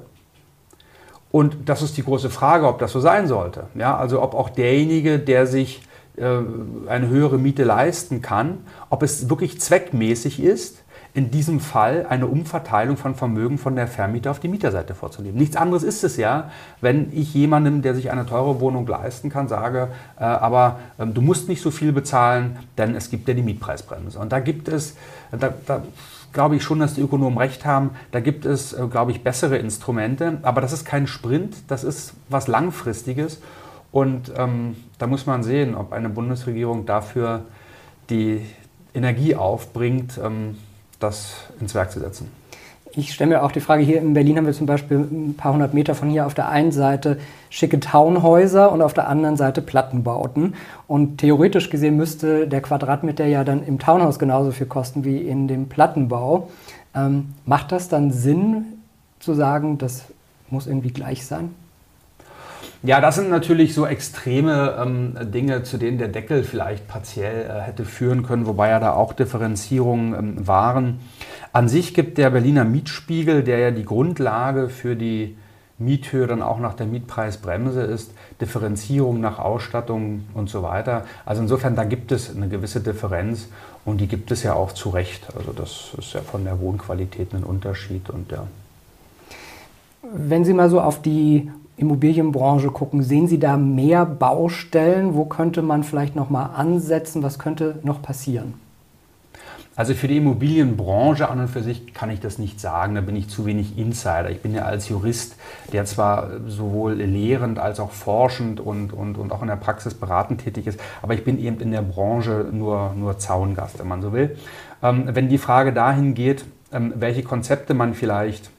Und 1.32 1.70
das 1.70 1.82
ist 1.82 1.98
die 1.98 2.04
große 2.04 2.30
Frage, 2.30 2.68
ob 2.68 2.80
das 2.80 2.92
so 2.92 3.00
sein 3.00 3.28
sollte. 3.28 3.68
Ja, 3.76 3.96
also 3.98 4.22
ob 4.22 4.34
auch 4.34 4.50
derjenige, 4.50 5.20
der 5.20 5.48
sich 5.48 5.82
äh, 6.18 6.40
eine 6.88 7.08
höhere 7.08 7.38
Miete 7.38 7.64
leisten 7.64 8.22
kann, 8.22 8.60
ob 8.90 9.04
es 9.04 9.30
wirklich 9.30 9.60
zweckmäßig 9.60 10.42
ist, 10.42 10.84
in 11.16 11.30
diesem 11.30 11.60
Fall 11.60 12.08
eine 12.10 12.26
Umverteilung 12.26 12.98
von 12.98 13.14
Vermögen 13.14 13.60
von 13.60 13.76
der 13.76 13.88
Vermieter 13.88 14.32
auf 14.32 14.40
die 14.40 14.48
Mieterseite 14.48 14.96
vorzunehmen. 14.96 15.38
Nichts 15.38 15.56
anderes 15.56 15.84
ist 15.84 16.04
es 16.04 16.18
ja, 16.18 16.50
wenn 16.82 17.12
ich 17.14 17.36
jemandem, 17.36 17.84
der 17.84 17.94
sich 17.94 18.12
eine 18.12 18.26
teure 18.26 18.60
Wohnung 18.60 18.88
leisten 18.88 19.30
kann, 19.30 19.48
sage, 19.48 19.90
äh, 20.20 20.24
aber 20.24 20.80
äh, 20.98 21.06
du 21.06 21.22
musst 21.22 21.48
nicht 21.50 21.62
so 21.62 21.70
viel 21.70 21.92
bezahlen, 21.92 22.58
denn 22.80 22.96
es 22.96 23.12
gibt 23.12 23.28
ja 23.28 23.36
die 23.36 23.44
Mietpreisbremse. 23.44 24.18
Und 24.18 24.32
da 24.32 24.40
gibt 24.40 24.68
es, 24.68 24.96
da, 25.32 25.54
da 25.68 25.84
glaube 26.34 26.56
ich 26.56 26.64
schon, 26.64 26.80
dass 26.80 26.96
die 26.96 27.02
Ökonomen 27.02 27.38
recht 27.38 27.66
haben. 27.66 27.92
Da 28.12 28.20
gibt 28.20 28.46
es, 28.46 28.74
äh, 28.74 28.88
glaube 28.88 29.12
ich, 29.12 29.24
bessere 29.24 29.58
Instrumente. 29.58 30.40
Aber 30.42 30.60
das 30.60 30.74
ist 30.74 30.84
kein 30.86 31.08
Sprint, 31.08 31.56
das 31.68 31.84
ist 31.84 32.14
was 32.30 32.48
Langfristiges. 32.48 33.40
Und 33.92 34.34
ähm, 34.36 34.76
da 34.98 35.08
muss 35.08 35.26
man 35.26 35.44
sehen, 35.44 35.76
ob 35.76 35.94
eine 35.94 36.10
Bundesregierung 36.10 36.86
dafür 36.86 37.46
die 38.10 38.42
Energie 38.94 39.36
aufbringt, 39.36 40.20
ähm, 40.22 40.58
das 41.00 41.36
ins 41.60 41.76
Werk 41.76 41.92
zu 41.92 42.00
setzen. 42.00 42.43
Ich 42.96 43.12
stelle 43.12 43.32
mir 43.32 43.44
auch 43.44 43.52
die 43.52 43.60
Frage, 43.60 43.82
hier 43.82 44.00
in 44.00 44.14
Berlin 44.14 44.38
haben 44.38 44.46
wir 44.46 44.54
zum 44.54 44.68
Beispiel 44.68 44.98
ein 44.98 45.34
paar 45.36 45.54
hundert 45.54 45.74
Meter 45.74 45.96
von 45.96 46.12
hier 46.12 46.28
auf 46.28 46.36
der 46.36 46.50
einen 46.50 46.72
Seite 46.72 47.18
schicke 47.50 47.80
Townhäuser 47.80 48.72
und 48.72 48.84
auf 48.84 48.94
der 48.94 49.08
anderen 49.08 49.36
Seite 49.36 49.64
Plattenbauten. 49.64 50.54
Und 50.88 51.18
theoretisch 51.18 51.72
gesehen 51.72 51.98
müsste 51.98 52.48
der 52.48 52.62
Quadratmeter 52.62 53.26
ja 53.26 53.44
dann 53.44 53.66
im 53.66 53.80
Townhaus 53.80 54.20
genauso 54.20 54.52
viel 54.52 54.68
kosten 54.68 55.06
wie 55.06 55.18
in 55.18 55.48
dem 55.48 55.70
Plattenbau. 55.70 56.50
Ähm, 56.94 57.34
macht 57.48 57.72
das 57.72 57.90
dann 57.90 58.12
Sinn 58.12 58.66
zu 59.20 59.34
sagen, 59.34 59.80
das 59.80 60.04
muss 60.52 60.68
irgendwie 60.68 60.92
gleich 60.92 61.26
sein? 61.26 61.56
Ja, 62.86 63.00
das 63.00 63.16
sind 63.16 63.30
natürlich 63.30 63.74
so 63.74 63.86
extreme 63.86 64.76
ähm, 64.78 65.16
Dinge, 65.32 65.64
zu 65.64 65.78
denen 65.78 65.98
der 65.98 66.10
Deckel 66.10 66.44
vielleicht 66.44 66.86
partiell 66.86 67.50
äh, 67.50 67.62
hätte 67.62 67.86
führen 67.86 68.24
können, 68.24 68.46
wobei 68.46 68.70
ja 68.70 68.80
da 68.82 68.92
auch 68.92 69.14
Differenzierungen 69.14 70.14
ähm, 70.14 70.48
waren. 70.48 71.00
An 71.54 71.70
sich 71.70 71.94
gibt 71.94 72.18
der 72.18 72.30
Berliner 72.30 72.66
Mietspiegel, 72.66 73.42
der 73.44 73.60
ja 73.60 73.72
die 73.72 73.86
Grundlage 73.86 74.68
für 74.68 74.98
die 74.98 75.38
Miethöhe 75.78 76.28
dann 76.28 76.42
auch 76.42 76.60
nach 76.60 76.74
der 76.74 76.86
Mietpreisbremse 76.86 77.84
ist, 77.84 78.12
Differenzierung 78.42 79.22
nach 79.22 79.40
Ausstattung 79.40 80.26
und 80.34 80.50
so 80.50 80.62
weiter. 80.62 81.06
Also 81.26 81.42
insofern, 81.42 81.78
da 81.78 81.86
gibt 81.86 82.12
es 82.12 82.36
eine 82.36 82.50
gewisse 82.50 82.82
Differenz 82.82 83.48
und 83.86 84.02
die 84.02 84.08
gibt 84.08 84.30
es 84.30 84.44
ja 84.44 84.56
auch 84.56 84.74
zu 84.74 84.90
Recht. 84.90 85.28
Also 85.38 85.54
das 85.54 85.94
ist 85.98 86.14
ja 86.14 86.20
von 86.20 86.44
der 86.44 86.60
Wohnqualität 86.60 87.34
ein 87.34 87.46
Unterschied 87.46 88.10
und 88.10 88.30
ja. 88.30 88.46
Wenn 90.02 90.44
Sie 90.44 90.54
mal 90.54 90.70
so 90.70 90.82
auf 90.82 91.02
die 91.02 91.50
Immobilienbranche 91.78 92.70
gucken, 92.70 93.02
sehen 93.04 93.28
Sie 93.28 93.40
da 93.40 93.58
mehr 93.58 94.06
Baustellen? 94.06 95.16
Wo 95.16 95.26
könnte 95.26 95.62
man 95.62 95.84
vielleicht 95.84 96.16
noch 96.16 96.30
mal 96.30 96.46
ansetzen? 96.46 97.24
Was 97.24 97.40
könnte 97.40 97.80
noch 97.84 98.02
passieren? 98.02 98.54
Also 99.76 99.96
für 99.96 100.08
die 100.08 100.18
Immobilienbranche 100.18 101.28
an 101.28 101.40
und 101.40 101.48
für 101.48 101.64
sich 101.64 101.96
kann 101.96 102.12
ich 102.12 102.20
das 102.20 102.38
nicht 102.38 102.60
sagen, 102.60 102.94
da 102.94 103.02
bin 103.02 103.16
ich 103.16 103.28
zu 103.28 103.48
wenig 103.48 103.76
Insider. 103.76 104.30
Ich 104.30 104.40
bin 104.40 104.54
ja 104.54 104.66
als 104.66 104.88
Jurist, 104.88 105.36
der 105.72 105.86
zwar 105.86 106.30
sowohl 106.48 106.94
lehrend 106.94 107.58
als 107.58 107.80
auch 107.80 107.90
forschend 107.90 108.60
und, 108.60 108.94
und, 108.94 109.18
und 109.18 109.32
auch 109.32 109.42
in 109.42 109.48
der 109.48 109.56
Praxis 109.56 109.96
beratend 109.96 110.42
tätig 110.44 110.68
ist, 110.68 110.80
aber 111.02 111.16
ich 111.16 111.24
bin 111.24 111.40
eben 111.40 111.60
in 111.60 111.72
der 111.72 111.82
Branche 111.82 112.46
nur, 112.52 112.94
nur 112.96 113.18
Zaungast, 113.18 113.80
wenn 113.80 113.88
man 113.88 114.04
so 114.04 114.14
will. 114.14 114.38
Ähm, 114.84 115.06
wenn 115.08 115.28
die 115.28 115.40
Frage 115.40 115.74
dahin 115.74 116.14
geht, 116.14 116.46
ähm, 116.72 116.94
welche 116.96 117.24
Konzepte 117.24 117.74
man 117.74 117.96
vielleicht 117.96 118.52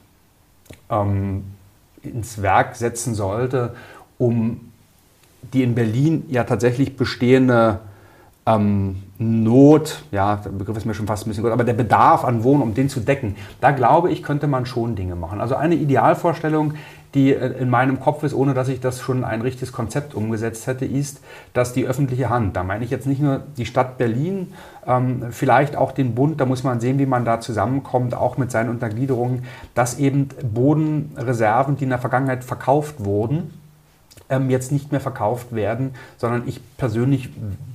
ähm, 0.89 1.45
ins 2.05 2.41
Werk 2.41 2.75
setzen 2.75 3.15
sollte, 3.15 3.75
um 4.17 4.71
die 5.53 5.63
in 5.63 5.75
Berlin 5.75 6.25
ja 6.29 6.43
tatsächlich 6.43 6.97
bestehende 6.97 7.79
ähm, 8.45 9.03
Not, 9.17 10.03
ja, 10.11 10.35
der 10.35 10.49
Begriff 10.49 10.77
ist 10.77 10.85
mir 10.85 10.93
schon 10.93 11.07
fast 11.07 11.25
ein 11.25 11.29
bisschen 11.29 11.43
gut, 11.43 11.53
aber 11.53 11.63
der 11.63 11.73
Bedarf 11.73 12.25
an 12.25 12.43
Wohnen, 12.43 12.61
um 12.61 12.73
den 12.73 12.89
zu 12.89 12.99
decken, 12.99 13.35
da 13.61 13.71
glaube 13.71 14.11
ich, 14.11 14.23
könnte 14.23 14.47
man 14.47 14.65
schon 14.65 14.95
Dinge 14.95 15.15
machen. 15.15 15.39
Also 15.39 15.55
eine 15.55 15.75
Idealvorstellung, 15.75 16.73
die 17.15 17.33
äh, 17.33 17.57
in 17.57 17.69
meinem 17.69 17.99
Kopf 17.99 18.21
ist, 18.23 18.33
ohne 18.33 18.53
dass 18.53 18.67
ich 18.67 18.79
das 18.79 19.01
schon 19.01 19.23
ein 19.23 19.41
richtiges 19.41 19.71
Konzept 19.71 20.13
umgesetzt 20.13 20.67
hätte, 20.67 20.85
ist, 20.85 21.21
dass 21.53 21.73
die 21.73 21.87
öffentliche 21.87 22.29
Hand, 22.29 22.55
da 22.55 22.63
meine 22.63 22.85
ich 22.85 22.91
jetzt 22.91 23.07
nicht 23.07 23.21
nur 23.21 23.41
die 23.57 23.65
Stadt 23.65 23.97
Berlin, 23.97 24.53
ähm, 24.85 25.27
vielleicht 25.31 25.75
auch 25.75 25.91
den 25.91 26.13
Bund, 26.13 26.39
da 26.39 26.45
muss 26.45 26.63
man 26.63 26.79
sehen, 26.79 26.99
wie 26.99 27.05
man 27.05 27.25
da 27.25 27.39
zusammenkommt, 27.39 28.13
auch 28.13 28.37
mit 28.37 28.51
seinen 28.51 28.69
Untergliederungen, 28.69 29.45
dass 29.73 29.97
eben 29.97 30.27
Bodenreserven, 30.53 31.77
die 31.77 31.85
in 31.85 31.89
der 31.89 31.99
Vergangenheit 31.99 32.43
verkauft 32.43 33.03
wurden, 33.03 33.53
ähm, 34.29 34.49
jetzt 34.49 34.71
nicht 34.71 34.91
mehr 34.91 35.01
verkauft 35.01 35.55
werden, 35.55 35.95
sondern 36.17 36.47
ich 36.47 36.61
persönlich 36.77 37.29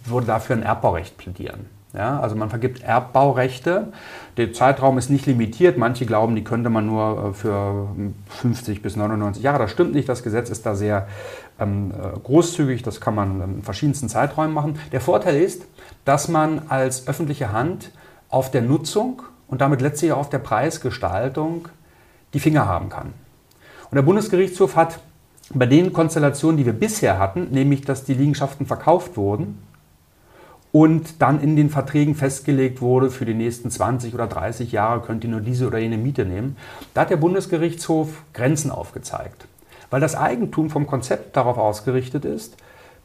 würde 0.04 0.26
dafür 0.26 0.56
ein 0.56 0.62
Erbbaurecht 0.62 1.16
plädieren. 1.16 1.80
Ja, 1.92 2.20
also 2.20 2.37
man 2.37 2.50
vergibt 2.50 2.82
Erbbaurechte. 2.82 3.88
Der 4.37 4.52
Zeitraum 4.52 4.97
ist 4.97 5.11
nicht 5.11 5.26
limitiert. 5.26 5.76
Manche 5.76 6.06
glauben, 6.06 6.37
die 6.37 6.44
könnte 6.44 6.70
man 6.70 6.87
nur 6.87 7.30
äh, 7.30 7.32
für 7.32 7.88
50 8.28 8.80
bis 8.80 8.94
99 8.94 9.42
Jahre. 9.42 9.59
Das 9.59 9.73
stimmt 9.73 9.92
nicht. 9.94 10.09
Das 10.09 10.23
Gesetz 10.23 10.50
ist 10.50 10.64
da 10.66 10.76
sehr 10.76 11.09
ähm, 11.59 11.90
äh, 11.90 12.18
großzügig. 12.20 12.85
Das 12.85 13.00
kann 13.00 13.16
man 13.16 13.40
in 13.42 13.62
verschiedensten 13.62 14.09
Zeiträumen 14.09 14.54
machen. 14.54 14.78
Der 14.92 15.00
Vorteil 15.00 15.40
ist, 15.40 15.64
dass 16.04 16.28
man 16.28 16.62
als 16.68 17.09
öffentliche 17.09 17.50
Hand 17.52 17.90
auf 18.28 18.52
der 18.52 18.62
Nutzung 18.62 19.23
und 19.49 19.61
damit 19.61 19.80
letztlich 19.80 20.12
auch 20.12 20.18
auf 20.18 20.30
der 20.30 20.38
Preisgestaltung 20.38 21.68
die 22.35 22.40
Finger 22.40 22.66
haben 22.66 22.88
kann. 22.88 23.14
Und 23.90 23.97
der 23.97 24.02
Bundesgerichtshof 24.02 24.76
hat 24.76 25.00
bei 25.52 25.66
den 25.66 25.92
Konstellationen, 25.92 26.56
die 26.56 26.66
wir 26.66 26.73
bisher 26.73 27.18
hatten, 27.18 27.49
nämlich 27.50 27.80
dass 27.80 28.04
die 28.04 28.14
Liegenschaften 28.14 28.66
verkauft 28.66 29.16
wurden 29.16 29.59
und 30.73 31.21
dann 31.21 31.41
in 31.41 31.57
den 31.57 31.71
Verträgen 31.71 32.15
festgelegt 32.15 32.81
wurde, 32.81 33.11
für 33.11 33.25
die 33.25 33.35
nächsten 33.35 33.71
20 33.71 34.15
oder 34.15 34.27
30 34.27 34.71
Jahre 34.73 35.00
könnt 35.00 35.25
ihr 35.25 35.31
nur 35.31 35.41
diese 35.41 35.67
oder 35.67 35.79
jene 35.79 35.99
Miete 35.99 36.25
nehmen, 36.25 36.57
da 36.95 37.03
hat 37.03 37.11
der 37.11 37.17
Bundesgerichtshof 37.17 38.23
Grenzen 38.33 38.71
aufgezeigt. 38.71 39.47
Weil 39.91 40.00
das 40.00 40.15
Eigentum 40.15 40.71
vom 40.71 40.87
Konzept 40.87 41.37
darauf 41.37 41.59
ausgerichtet 41.59 42.25
ist, 42.25 42.57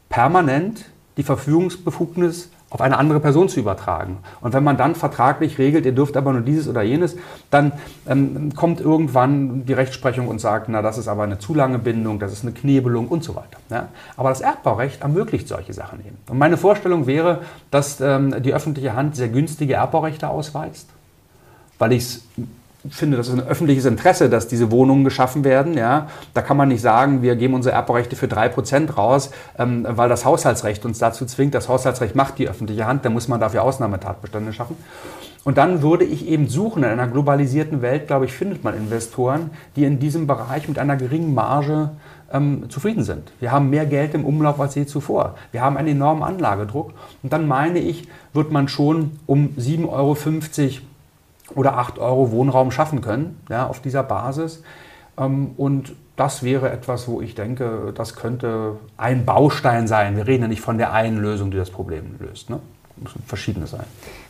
permanent 0.08 0.84
die 1.16 1.24
Verfügungsbefugnis 1.24 2.50
auf 2.68 2.80
eine 2.80 2.98
andere 2.98 3.20
Person 3.20 3.48
zu 3.48 3.60
übertragen. 3.60 4.18
Und 4.40 4.52
wenn 4.52 4.64
man 4.64 4.76
dann 4.76 4.96
vertraglich 4.96 5.58
regelt, 5.58 5.86
ihr 5.86 5.92
dürft 5.92 6.16
aber 6.16 6.32
nur 6.32 6.42
dieses 6.42 6.66
oder 6.68 6.82
jenes, 6.82 7.16
dann 7.50 7.72
ähm, 8.08 8.52
kommt 8.56 8.80
irgendwann 8.80 9.64
die 9.64 9.72
Rechtsprechung 9.72 10.26
und 10.26 10.40
sagt, 10.40 10.68
na, 10.68 10.82
das 10.82 10.98
ist 10.98 11.06
aber 11.06 11.22
eine 11.22 11.38
zu 11.38 11.54
lange 11.54 11.78
Bindung, 11.78 12.18
das 12.18 12.32
ist 12.32 12.42
eine 12.42 12.52
Knebelung 12.52 13.06
und 13.06 13.22
so 13.22 13.36
weiter. 13.36 13.58
Ja? 13.70 13.88
Aber 14.16 14.30
das 14.30 14.40
Erbbaurecht 14.40 15.02
ermöglicht 15.02 15.46
solche 15.46 15.72
Sachen 15.72 16.00
eben. 16.00 16.18
Und 16.28 16.38
meine 16.38 16.56
Vorstellung 16.56 17.06
wäre, 17.06 17.42
dass 17.70 18.00
ähm, 18.00 18.42
die 18.42 18.52
öffentliche 18.52 18.94
Hand 18.96 19.14
sehr 19.14 19.28
günstige 19.28 19.74
Erbbaurechte 19.74 20.28
ausweist, 20.28 20.88
weil 21.78 21.92
ich 21.92 22.02
es 22.02 22.24
finde, 22.90 23.16
das 23.16 23.28
ist 23.28 23.34
ein 23.34 23.46
öffentliches 23.46 23.84
Interesse, 23.84 24.28
dass 24.28 24.48
diese 24.48 24.70
Wohnungen 24.70 25.04
geschaffen 25.04 25.44
werden. 25.44 25.74
Ja. 25.74 26.08
Da 26.34 26.42
kann 26.42 26.56
man 26.56 26.68
nicht 26.68 26.80
sagen, 26.80 27.22
wir 27.22 27.36
geben 27.36 27.54
unsere 27.54 27.74
Erbrechte 27.74 28.16
für 28.16 28.26
3% 28.26 28.94
raus, 28.94 29.30
ähm, 29.58 29.86
weil 29.88 30.08
das 30.08 30.24
Haushaltsrecht 30.24 30.84
uns 30.84 30.98
dazu 30.98 31.26
zwingt. 31.26 31.54
Das 31.54 31.68
Haushaltsrecht 31.68 32.14
macht 32.14 32.38
die 32.38 32.48
öffentliche 32.48 32.86
Hand, 32.86 33.04
da 33.04 33.10
muss 33.10 33.28
man 33.28 33.40
dafür 33.40 33.62
Ausnahmetatbestände 33.62 34.52
schaffen. 34.52 34.76
Und 35.44 35.58
dann 35.58 35.80
würde 35.80 36.04
ich 36.04 36.26
eben 36.26 36.48
suchen, 36.48 36.82
in 36.82 36.88
einer 36.88 37.06
globalisierten 37.06 37.80
Welt, 37.80 38.08
glaube 38.08 38.24
ich, 38.24 38.32
findet 38.32 38.64
man 38.64 38.76
Investoren, 38.76 39.50
die 39.76 39.84
in 39.84 40.00
diesem 40.00 40.26
Bereich 40.26 40.66
mit 40.66 40.76
einer 40.76 40.96
geringen 40.96 41.34
Marge 41.34 41.90
ähm, 42.32 42.68
zufrieden 42.68 43.04
sind. 43.04 43.30
Wir 43.38 43.52
haben 43.52 43.70
mehr 43.70 43.86
Geld 43.86 44.14
im 44.14 44.24
Umlauf 44.24 44.60
als 44.60 44.74
je 44.74 44.86
zuvor. 44.86 45.36
Wir 45.52 45.60
haben 45.60 45.76
einen 45.76 45.88
enormen 45.88 46.24
Anlagedruck. 46.24 46.92
Und 47.22 47.32
dann 47.32 47.46
meine 47.46 47.78
ich, 47.78 48.08
wird 48.32 48.50
man 48.50 48.66
schon 48.66 49.12
um 49.26 49.50
7,50 49.56 49.88
Euro 49.88 50.16
oder 51.54 51.78
8 51.78 51.98
Euro 51.98 52.30
Wohnraum 52.30 52.70
schaffen 52.70 53.00
können 53.00 53.40
ja, 53.48 53.66
auf 53.66 53.80
dieser 53.80 54.02
Basis. 54.02 54.62
Ähm, 55.18 55.52
und 55.56 55.92
das 56.16 56.42
wäre 56.42 56.70
etwas, 56.70 57.08
wo 57.08 57.20
ich 57.20 57.34
denke, 57.34 57.92
das 57.94 58.16
könnte 58.16 58.76
ein 58.96 59.24
Baustein 59.24 59.86
sein. 59.86 60.16
Wir 60.16 60.26
reden 60.26 60.42
ja 60.42 60.48
nicht 60.48 60.62
von 60.62 60.78
der 60.78 60.92
einen 60.92 61.18
Lösung, 61.18 61.50
die 61.50 61.58
das 61.58 61.70
Problem 61.70 62.16
löst. 62.18 62.48
Ne? 62.50 62.60
Müssen 62.96 63.22
verschiedene 63.26 63.66
sein. 63.66 63.84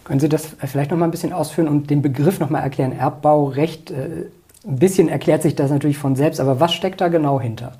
Können 0.04 0.18
Sie 0.18 0.28
das 0.28 0.56
vielleicht 0.64 0.90
noch 0.90 0.98
mal 0.98 1.04
ein 1.04 1.12
bisschen 1.12 1.32
ausführen 1.32 1.68
und 1.68 1.88
den 1.88 2.02
Begriff 2.02 2.40
noch 2.40 2.50
mal 2.50 2.60
erklären? 2.60 2.92
Erbbaurecht, 2.92 3.92
äh, 3.92 4.26
ein 4.66 4.78
bisschen 4.78 5.08
erklärt 5.08 5.42
sich 5.42 5.54
das 5.54 5.70
natürlich 5.70 5.98
von 5.98 6.16
selbst, 6.16 6.40
aber 6.40 6.58
was 6.58 6.74
steckt 6.74 7.00
da 7.00 7.06
genau 7.06 7.40
hinter? 7.40 7.72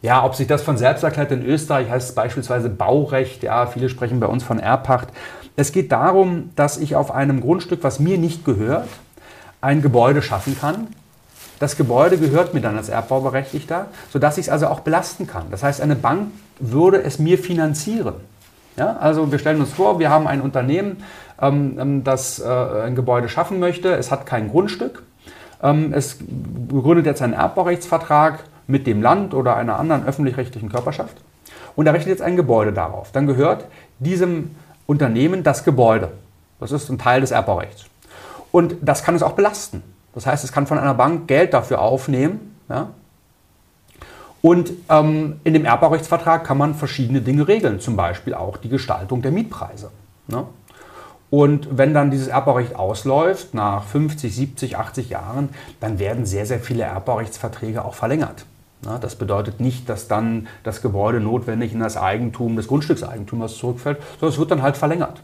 Ja, 0.00 0.24
ob 0.24 0.34
sich 0.34 0.46
das 0.46 0.62
von 0.62 0.76
selbst 0.76 1.04
erklärt, 1.04 1.30
in 1.30 1.44
Österreich 1.44 1.88
heißt 1.88 2.08
es 2.08 2.14
beispielsweise 2.14 2.68
Baurecht, 2.68 3.42
ja, 3.42 3.66
viele 3.66 3.88
sprechen 3.88 4.18
bei 4.18 4.26
uns 4.26 4.42
von 4.42 4.58
Erbpacht. 4.58 5.08
Es 5.56 5.72
geht 5.72 5.92
darum, 5.92 6.50
dass 6.56 6.78
ich 6.78 6.96
auf 6.96 7.10
einem 7.10 7.40
Grundstück, 7.40 7.82
was 7.82 7.98
mir 8.00 8.18
nicht 8.18 8.44
gehört, 8.44 8.88
ein 9.60 9.82
Gebäude 9.82 10.22
schaffen 10.22 10.56
kann. 10.58 10.88
Das 11.58 11.76
Gebäude 11.76 12.18
gehört 12.18 12.54
mir 12.54 12.60
dann 12.60 12.76
als 12.76 12.88
Erbbauberechtigter, 12.88 13.86
sodass 14.10 14.38
ich 14.38 14.46
es 14.46 14.50
also 14.50 14.66
auch 14.66 14.80
belasten 14.80 15.26
kann. 15.26 15.46
Das 15.50 15.62
heißt, 15.62 15.80
eine 15.80 15.94
Bank 15.94 16.28
würde 16.58 17.02
es 17.02 17.18
mir 17.18 17.38
finanzieren. 17.38 18.14
Ja, 18.76 18.96
also 18.96 19.30
wir 19.30 19.38
stellen 19.38 19.60
uns 19.60 19.72
vor, 19.72 19.98
wir 19.98 20.10
haben 20.10 20.26
ein 20.26 20.40
Unternehmen, 20.40 21.04
ähm, 21.40 21.76
ähm 21.78 22.04
das 22.04 22.40
äh, 22.40 22.44
ein 22.86 22.94
Gebäude 22.94 23.28
schaffen 23.28 23.60
möchte. 23.60 23.92
Es 23.94 24.10
hat 24.10 24.26
kein 24.26 24.50
Grundstück. 24.50 25.02
Ähm, 25.62 25.92
es 25.92 26.18
begründet 26.18 27.06
jetzt 27.06 27.22
einen 27.22 27.34
Erbbaurechtsvertrag 27.34 28.40
mit 28.66 28.86
dem 28.86 29.02
Land 29.02 29.34
oder 29.34 29.56
einer 29.56 29.78
anderen 29.78 30.06
öffentlich-rechtlichen 30.06 30.70
Körperschaft 30.70 31.16
und 31.76 31.86
errichtet 31.86 32.10
jetzt 32.10 32.22
ein 32.22 32.36
Gebäude 32.36 32.72
darauf. 32.72 33.12
Dann 33.12 33.26
gehört 33.26 33.66
diesem 33.98 34.56
Unternehmen 34.86 35.42
das 35.42 35.64
Gebäude. 35.64 36.12
Das 36.60 36.72
ist 36.72 36.88
ein 36.88 36.98
Teil 36.98 37.20
des 37.20 37.30
Erbbaurechts. 37.30 37.84
Und 38.50 38.76
das 38.82 39.02
kann 39.02 39.14
es 39.14 39.22
auch 39.22 39.32
belasten. 39.32 39.82
Das 40.14 40.26
heißt, 40.26 40.44
es 40.44 40.52
kann 40.52 40.66
von 40.66 40.78
einer 40.78 40.94
Bank 40.94 41.26
Geld 41.26 41.54
dafür 41.54 41.80
aufnehmen. 41.80 42.54
Ja? 42.68 42.90
Und 44.42 44.72
ähm, 44.88 45.40
in 45.44 45.54
dem 45.54 45.64
Erbbaurechtsvertrag 45.64 46.44
kann 46.44 46.58
man 46.58 46.74
verschiedene 46.74 47.20
Dinge 47.20 47.48
regeln, 47.48 47.80
zum 47.80 47.96
Beispiel 47.96 48.34
auch 48.34 48.56
die 48.56 48.68
Gestaltung 48.68 49.22
der 49.22 49.30
Mietpreise. 49.30 49.90
Ne? 50.26 50.46
Und 51.30 51.78
wenn 51.78 51.94
dann 51.94 52.10
dieses 52.10 52.28
Erbbaurecht 52.28 52.76
ausläuft, 52.76 53.54
nach 53.54 53.84
50, 53.84 54.34
70, 54.34 54.76
80 54.76 55.08
Jahren, 55.08 55.48
dann 55.80 55.98
werden 55.98 56.26
sehr, 56.26 56.44
sehr 56.44 56.60
viele 56.60 56.82
Erbbaurechtsverträge 56.82 57.84
auch 57.84 57.94
verlängert. 57.94 58.44
Das 59.00 59.14
bedeutet 59.14 59.60
nicht, 59.60 59.88
dass 59.88 60.08
dann 60.08 60.48
das 60.64 60.82
Gebäude 60.82 61.20
notwendig 61.20 61.72
in 61.72 61.80
das 61.80 61.96
Eigentum 61.96 62.56
des 62.56 62.66
Grundstückseigentümers 62.66 63.56
zurückfällt, 63.56 63.98
sondern 64.18 64.32
es 64.32 64.38
wird 64.38 64.50
dann 64.50 64.62
halt 64.62 64.76
verlängert. 64.76 65.22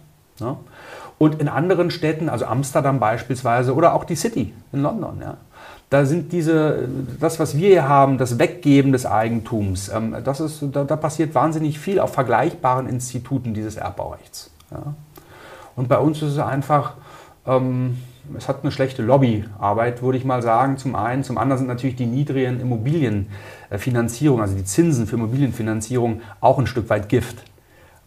Und 1.18 1.40
in 1.40 1.48
anderen 1.48 1.90
Städten, 1.90 2.28
also 2.28 2.44
Amsterdam 2.46 3.00
beispielsweise 3.00 3.74
oder 3.74 3.94
auch 3.94 4.04
die 4.04 4.14
City 4.14 4.54
in 4.72 4.82
London, 4.82 5.18
ja, 5.20 5.36
da 5.90 6.04
sind 6.04 6.32
diese, 6.32 6.86
das, 7.18 7.40
was 7.40 7.56
wir 7.56 7.68
hier 7.68 7.88
haben, 7.88 8.18
das 8.18 8.38
Weggeben 8.38 8.92
des 8.92 9.06
Eigentums, 9.06 9.88
ähm, 9.88 10.14
das 10.22 10.38
ist, 10.38 10.62
da, 10.72 10.84
da 10.84 10.96
passiert 10.96 11.34
wahnsinnig 11.34 11.78
viel 11.78 11.98
auf 11.98 12.12
vergleichbaren 12.12 12.86
Instituten 12.86 13.54
dieses 13.54 13.76
Erbbaurechts. 13.76 14.50
Ja. 14.70 14.94
Und 15.76 15.88
bei 15.88 15.98
uns 15.98 16.22
ist 16.22 16.32
es 16.32 16.38
einfach, 16.38 16.92
ähm, 17.46 17.96
es 18.36 18.48
hat 18.48 18.62
eine 18.62 18.72
schlechte 18.72 19.02
Lobbyarbeit, 19.02 20.02
würde 20.02 20.18
ich 20.18 20.24
mal 20.24 20.42
sagen, 20.42 20.76
zum 20.76 20.94
einen. 20.94 21.24
Zum 21.24 21.38
anderen 21.38 21.58
sind 21.58 21.68
natürlich 21.68 21.96
die 21.96 22.06
niedrigen 22.06 22.60
Immobilienpreise 22.60 23.28
Finanzierung, 23.76 24.40
also 24.40 24.56
die 24.56 24.64
Zinsen 24.64 25.06
für 25.06 25.16
Immobilienfinanzierung, 25.16 26.22
auch 26.40 26.58
ein 26.58 26.66
Stück 26.66 26.88
weit 26.88 27.08
Gift 27.08 27.44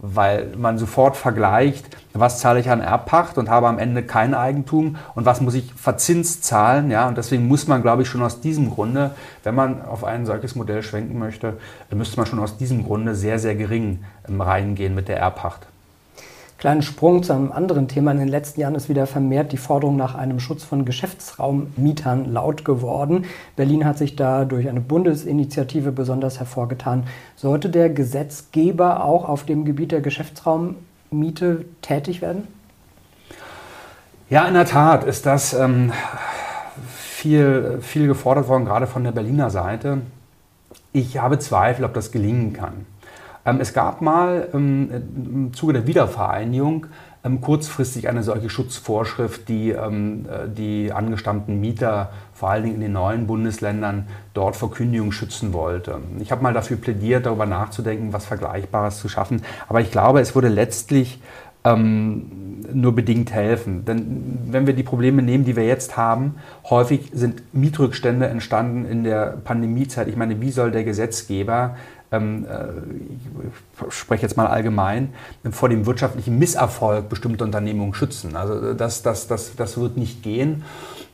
weil 0.04 0.48
man 0.58 0.80
sofort 0.80 1.16
vergleicht, 1.16 1.86
was 2.14 2.40
zahle 2.40 2.60
ich 2.60 2.72
an 2.72 2.82
Erbpacht 2.82 3.38
und 3.38 3.50
habe 3.50 3.68
am 3.68 3.78
Ende 3.78 4.02
kein 4.02 4.34
Eigentum 4.34 4.96
und 5.14 5.26
was 5.26 5.42
muss 5.42 5.54
ich 5.54 5.72
verzinst 5.76 6.44
zahlen. 6.44 6.90
Ja? 6.90 7.08
Und 7.08 7.20
deswegen 7.20 7.48
muss 7.48 7.68
man, 7.68 7.84
glaube 7.84 8.02
ich, 8.02 8.08
schon 8.08 8.24
aus 8.24 8.42
diesem 8.42 8.72
Grunde, 8.72 9.12
wenn 9.44 9.54
man 9.54 9.84
auf 9.84 10.04
ein 10.04 10.26
solches 10.26 10.56
Modell 10.56 10.82
schwenken 10.82 11.20
möchte, 11.20 11.58
müsste 11.94 12.18
man 12.18 12.26
schon 12.26 12.40
aus 12.40 12.58
diesem 12.58 12.84
Grunde 12.84 13.14
sehr, 13.14 13.38
sehr 13.38 13.54
gering 13.54 14.04
ähm, 14.28 14.42
reingehen 14.42 14.96
mit 14.96 15.08
der 15.08 15.18
Erbpacht. 15.18 15.68
Kleinen 16.62 16.84
Sprung 16.84 17.24
zu 17.24 17.34
einem 17.34 17.52
anderen 17.52 17.88
Thema. 17.88 18.12
In 18.12 18.20
den 18.20 18.28
letzten 18.28 18.62
Jahren 18.62 18.76
ist 18.76 18.88
wieder 18.88 19.08
vermehrt 19.08 19.52
die 19.52 19.58
Forderung 19.58 19.96
nach 19.96 20.14
einem 20.14 20.40
Schutz 20.40 20.64
von 20.64 20.86
Geschäftsraummietern 20.86 22.32
laut 22.32 22.64
geworden. 22.64 23.26
Berlin 23.56 23.84
hat 23.84 23.98
sich 23.98 24.16
da 24.16 24.46
durch 24.46 24.70
eine 24.70 24.80
Bundesinitiative 24.80 25.92
besonders 25.92 26.38
hervorgetan. 26.38 27.06
Sollte 27.36 27.72
der 27.72 27.90
Gesetzgeber 27.90 29.04
auch 29.04 29.28
auf 29.28 29.44
dem 29.44 29.66
Gebiet 29.66 29.92
der 29.92 30.02
Geschäftsraummiete 30.02 31.66
tätig 31.82 32.22
werden? 32.22 32.48
Ja, 34.30 34.48
in 34.48 34.54
der 34.54 34.66
Tat 34.66 35.04
ist 35.04 35.26
das 35.26 35.56
ähm, 35.56 35.92
viel, 36.96 37.80
viel 37.82 38.06
gefordert 38.06 38.48
worden, 38.48 38.66
gerade 38.66 38.86
von 38.86 39.04
der 39.04 39.14
Berliner 39.14 39.50
Seite. 39.50 40.02
Ich 40.94 41.18
habe 41.18 41.40
Zweifel, 41.40 41.86
ob 41.86 41.96
das 41.96 42.12
gelingen 42.12 42.54
kann. 42.54 42.86
Ähm, 43.46 43.60
es 43.60 43.74
gab 43.74 44.02
mal 44.02 44.50
ähm, 44.54 44.90
im 45.16 45.54
Zuge 45.54 45.74
der 45.74 45.88
Wiedervereinigung 45.88 46.88
ähm, 47.24 47.42
kurzfristig 47.42 48.08
eine 48.08 48.24
solche 48.24 48.50
Schutzvorschrift, 48.50 49.48
die 49.48 49.72
äh, 49.72 49.90
die 50.48 50.92
angestammten 50.92 51.60
Mieter 51.60 52.12
vor 52.34 52.50
allen 52.50 52.64
Dingen 52.64 52.76
in 52.76 52.82
den 52.82 52.94
neuen 52.94 53.28
Bundesländern 53.28 54.08
dort 54.34 54.56
vor 54.56 54.72
Kündigung 54.72 55.12
schützen 55.12 55.54
wollte. 55.54 56.00
Ich 56.20 56.32
habe 56.32 56.42
mal 56.44 56.54
dafür 56.54 56.78
plädiert, 56.78 57.26
darüber 57.26 57.46
nachzudenken, 57.46 58.14
was 58.14 58.26
Vergleichbares 58.26 59.00
zu 59.00 59.10
schaffen. 59.10 59.44
Aber 59.70 59.82
ich 59.82 59.92
glaube, 59.92 60.22
es 60.22 60.34
würde 60.34 60.50
letztlich 60.50 61.20
ähm, 61.64 62.64
nur 62.74 62.96
bedingt 62.96 63.32
helfen. 63.32 63.86
Denn 63.86 64.40
wenn 64.48 64.66
wir 64.66 64.74
die 64.74 64.84
Probleme 64.84 65.22
nehmen, 65.22 65.46
die 65.46 65.56
wir 65.56 65.66
jetzt 65.66 65.98
haben, 65.98 66.36
häufig 66.70 67.12
sind 67.14 67.54
Mietrückstände 67.54 68.28
entstanden 68.28 68.86
in 68.86 69.04
der 69.04 69.38
Pandemiezeit. 69.44 70.08
Ich 70.08 70.16
meine, 70.16 70.42
wie 70.42 70.52
soll 70.52 70.72
der 70.72 70.84
Gesetzgeber 70.84 71.76
ich 72.12 73.94
spreche 73.94 74.24
jetzt 74.24 74.36
mal 74.36 74.48
allgemein, 74.48 75.14
vor 75.52 75.70
dem 75.70 75.86
wirtschaftlichen 75.86 76.38
Misserfolg 76.38 77.08
bestimmter 77.08 77.46
Unternehmungen 77.46 77.94
schützen. 77.94 78.36
Also 78.36 78.74
das, 78.74 79.02
das, 79.02 79.28
das, 79.28 79.56
das 79.56 79.80
wird 79.80 79.96
nicht 79.96 80.22
gehen. 80.22 80.64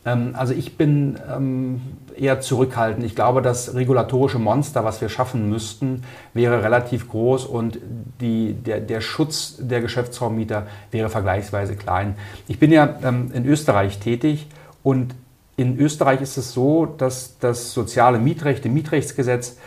Ähm, 0.08 0.34
also 0.34 0.54
ich 0.54 0.76
bin 0.76 1.20
ähm, 1.32 1.82
eher 2.18 2.42
zurückhaltend. 2.42 3.06
Ich 3.06 3.14
glaube, 3.14 3.44
das 3.44 3.76
regulatorische 3.76 4.40
Monster, 4.40 4.84
was 4.84 5.00
wir 5.00 5.10
schaffen 5.10 5.50
müssten, 5.50 6.04
wäre 6.34 6.64
relativ 6.64 7.10
groß 7.10 7.46
und 7.46 7.78
die, 8.20 8.54
der, 8.54 8.80
der 8.80 9.02
Schutz 9.02 9.58
der 9.60 9.82
Geschäftsraummieter 9.82 10.66
wäre 10.90 11.10
vergleichsweise 11.10 11.76
klein. 11.76 12.16
Ich 12.48 12.58
bin 12.58 12.72
ja 12.72 12.86
in 12.86 13.46
Österreich 13.46 14.00
tätig 14.00 14.48
und 14.82 15.14
in 15.58 15.80
Österreich 15.80 16.22
ist 16.22 16.38
es 16.38 16.54
so, 16.54 16.86
dass 16.86 17.38
das 17.40 17.74
soziale 17.74 18.20
Mietrecht, 18.20 18.66
im 18.66 18.74
Mietrechtsgesetz, 18.74 19.58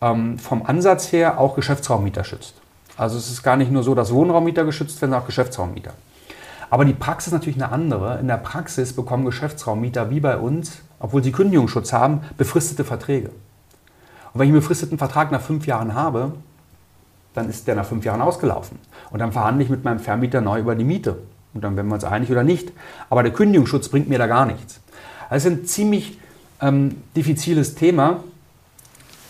ähm, 0.00 0.38
vom 0.38 0.64
Ansatz 0.64 1.12
her 1.12 1.38
auch 1.38 1.54
Geschäftsraummieter 1.54 2.24
schützt. 2.24 2.54
Also 2.96 3.16
es 3.16 3.30
ist 3.30 3.42
gar 3.42 3.56
nicht 3.56 3.70
nur 3.70 3.82
so, 3.82 3.94
dass 3.94 4.12
Wohnraummieter 4.12 4.64
geschützt 4.64 5.00
werden, 5.00 5.10
sondern 5.10 5.22
auch 5.22 5.26
Geschäftsraummieter. 5.26 5.92
Aber 6.70 6.84
die 6.84 6.92
Praxis 6.92 7.28
ist 7.28 7.32
natürlich 7.32 7.62
eine 7.62 7.72
andere. 7.72 8.18
In 8.18 8.28
der 8.28 8.36
Praxis 8.36 8.92
bekommen 8.92 9.24
Geschäftsraummieter 9.24 10.10
wie 10.10 10.20
bei 10.20 10.36
uns, 10.36 10.80
obwohl 10.98 11.22
sie 11.22 11.32
Kündigungsschutz 11.32 11.92
haben, 11.92 12.22
befristete 12.36 12.84
Verträge. 12.84 13.28
Und 13.28 14.40
wenn 14.40 14.48
ich 14.48 14.52
einen 14.52 14.60
befristeten 14.60 14.98
Vertrag 14.98 15.30
nach 15.30 15.40
fünf 15.40 15.66
Jahren 15.66 15.94
habe, 15.94 16.32
dann 17.34 17.48
ist 17.48 17.66
der 17.66 17.76
nach 17.76 17.86
fünf 17.86 18.04
Jahren 18.04 18.20
ausgelaufen. 18.20 18.78
Und 19.10 19.20
dann 19.20 19.32
verhandle 19.32 19.64
ich 19.64 19.70
mit 19.70 19.84
meinem 19.84 20.00
Vermieter 20.00 20.40
neu 20.40 20.60
über 20.60 20.74
die 20.74 20.84
Miete. 20.84 21.18
Und 21.54 21.64
dann 21.64 21.76
werden 21.76 21.88
wir 21.88 21.94
uns 21.94 22.04
einig 22.04 22.30
oder 22.30 22.42
nicht. 22.42 22.72
Aber 23.08 23.22
der 23.22 23.32
Kündigungsschutz 23.32 23.88
bringt 23.88 24.08
mir 24.08 24.18
da 24.18 24.26
gar 24.26 24.44
nichts. 24.44 24.80
Das 25.30 25.44
ist 25.44 25.50
ein 25.50 25.64
ziemlich 25.64 26.18
ähm, 26.60 27.02
diffiziles 27.16 27.74
Thema. 27.74 28.20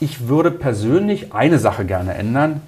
Ich 0.00 0.28
würde 0.28 0.50
persönlich 0.50 1.32
eine 1.32 1.58
Sache 1.58 1.84
gerne 1.84 2.14
ändern, 2.14 2.60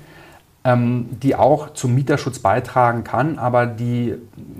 ähm, 0.65 1.09
die 1.23 1.37
auch 1.37 1.73
zum 1.73 1.95
Mieterschutz 1.95 2.39
beitragen 2.39 3.05
kann, 3.05 3.39
aber 3.39 3.67
die 3.67 4.15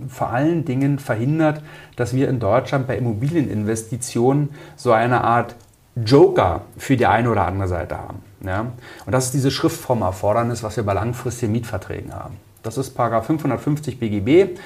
vor 0.09 0.31
allen 0.31 0.65
Dingen 0.65 0.99
verhindert, 0.99 1.63
dass 1.97 2.15
wir 2.15 2.29
in 2.29 2.41
Deutschland 2.41 2.87
bei 2.87 2.97
Immobilieninvestitionen 2.97 4.51
so 4.77 4.93
eine 4.93 5.23
Art 5.25 5.57
Joker 5.97 6.63
für 6.79 6.97
die 6.97 7.07
eine 7.07 7.31
oder 7.31 7.47
andere 7.47 7.69
Seite 7.69 7.99
haben. 7.99 8.23
Ja? 8.45 8.73
Und 9.05 9.13
das 9.13 9.27
ist 9.27 9.35
diese 9.35 9.51
Schriftformerfordernis, 9.51 10.63
was 10.63 10.77
wir 10.77 10.85
bei 10.85 10.95
langfristigen 10.95 11.53
Mietverträgen 11.53 12.15
haben. 12.15 12.37
Das 12.63 12.79
ist 12.79 12.97
550 12.97 13.99
BGB 13.99 14.59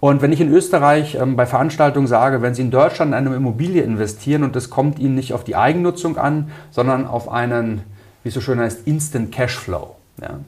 und 0.00 0.22
wenn 0.22 0.32
ich 0.32 0.40
in 0.40 0.52
Österreich 0.52 1.14
ähm, 1.14 1.36
bei 1.36 1.46
Veranstaltungen 1.46 2.06
sage, 2.06 2.42
wenn 2.42 2.54
Sie 2.54 2.62
in 2.62 2.70
Deutschland 2.70 3.12
in 3.12 3.14
eine 3.14 3.34
Immobilie 3.34 3.82
investieren 3.82 4.42
und 4.42 4.54
es 4.56 4.70
kommt 4.70 4.98
Ihnen 4.98 5.14
nicht 5.14 5.32
auf 5.32 5.44
die 5.44 5.56
Eigennutzung 5.56 6.18
an, 6.18 6.50
sondern 6.70 7.06
auf 7.06 7.30
einen, 7.30 7.82
wie 8.22 8.28
es 8.28 8.34
so 8.34 8.40
schön 8.40 8.60
heißt, 8.60 8.86
Instant 8.86 9.32
Cashflow, 9.32 9.96
ja, 10.20 10.40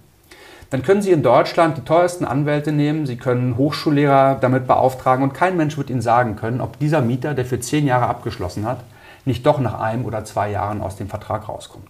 dann 0.70 0.82
können 0.82 1.00
Sie 1.00 1.12
in 1.12 1.22
Deutschland 1.22 1.78
die 1.78 1.82
teuersten 1.82 2.26
Anwälte 2.26 2.72
nehmen, 2.72 3.06
Sie 3.06 3.16
können 3.16 3.56
Hochschullehrer 3.56 4.36
damit 4.38 4.66
beauftragen 4.66 5.22
und 5.22 5.32
kein 5.32 5.56
Mensch 5.56 5.78
wird 5.78 5.88
Ihnen 5.88 6.02
sagen 6.02 6.36
können, 6.36 6.60
ob 6.60 6.78
dieser 6.78 7.00
Mieter, 7.00 7.32
der 7.32 7.46
für 7.46 7.58
zehn 7.58 7.86
Jahre 7.86 8.06
abgeschlossen 8.06 8.66
hat, 8.66 8.80
nicht 9.24 9.46
doch 9.46 9.60
nach 9.60 9.80
einem 9.80 10.04
oder 10.04 10.26
zwei 10.26 10.50
Jahren 10.50 10.82
aus 10.82 10.96
dem 10.96 11.08
Vertrag 11.08 11.48
rauskommt. 11.48 11.88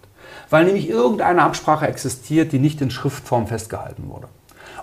Weil 0.49 0.63
nämlich 0.63 0.89
irgendeine 0.89 1.43
Absprache 1.43 1.87
existiert, 1.87 2.53
die 2.53 2.59
nicht 2.59 2.79
in 2.81 2.89
Schriftform 2.89 3.47
festgehalten 3.47 4.07
wurde. 4.07 4.27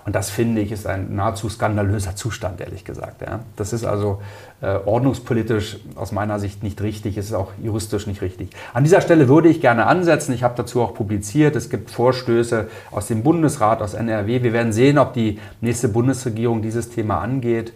Und 0.07 0.15
das 0.15 0.29
finde 0.29 0.61
ich 0.61 0.71
ist 0.71 0.87
ein 0.87 1.17
nahezu 1.17 1.49
skandalöser 1.49 2.15
Zustand, 2.15 2.61
ehrlich 2.61 2.85
gesagt. 2.85 3.21
Ja. 3.23 3.41
Das 3.57 3.73
ist 3.73 3.83
also 3.83 4.21
äh, 4.61 4.77
ordnungspolitisch 4.85 5.79
aus 5.95 6.13
meiner 6.13 6.39
Sicht 6.39 6.63
nicht 6.63 6.81
richtig, 6.81 7.17
es 7.17 7.25
ist 7.25 7.33
auch 7.33 7.51
juristisch 7.61 8.07
nicht 8.07 8.21
richtig. 8.21 8.51
An 8.73 8.85
dieser 8.85 9.01
Stelle 9.01 9.27
würde 9.27 9.49
ich 9.49 9.59
gerne 9.59 9.85
ansetzen. 9.85 10.31
Ich 10.31 10.43
habe 10.43 10.53
dazu 10.55 10.81
auch 10.81 10.93
publiziert. 10.93 11.57
Es 11.57 11.69
gibt 11.69 11.91
Vorstöße 11.91 12.69
aus 12.89 13.07
dem 13.07 13.21
Bundesrat, 13.21 13.81
aus 13.81 13.95
NRW. 13.95 14.43
Wir 14.43 14.53
werden 14.53 14.71
sehen, 14.71 14.97
ob 14.97 15.11
die 15.11 15.41
nächste 15.59 15.89
Bundesregierung 15.89 16.61
dieses 16.61 16.89
Thema 16.89 17.19
angeht. 17.19 17.73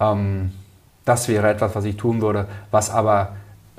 Ähm, 0.00 0.52
das 1.04 1.28
wäre 1.28 1.50
etwas, 1.50 1.74
was 1.74 1.84
ich 1.84 1.98
tun 1.98 2.22
würde, 2.22 2.48
was 2.70 2.88
aber 2.88 3.32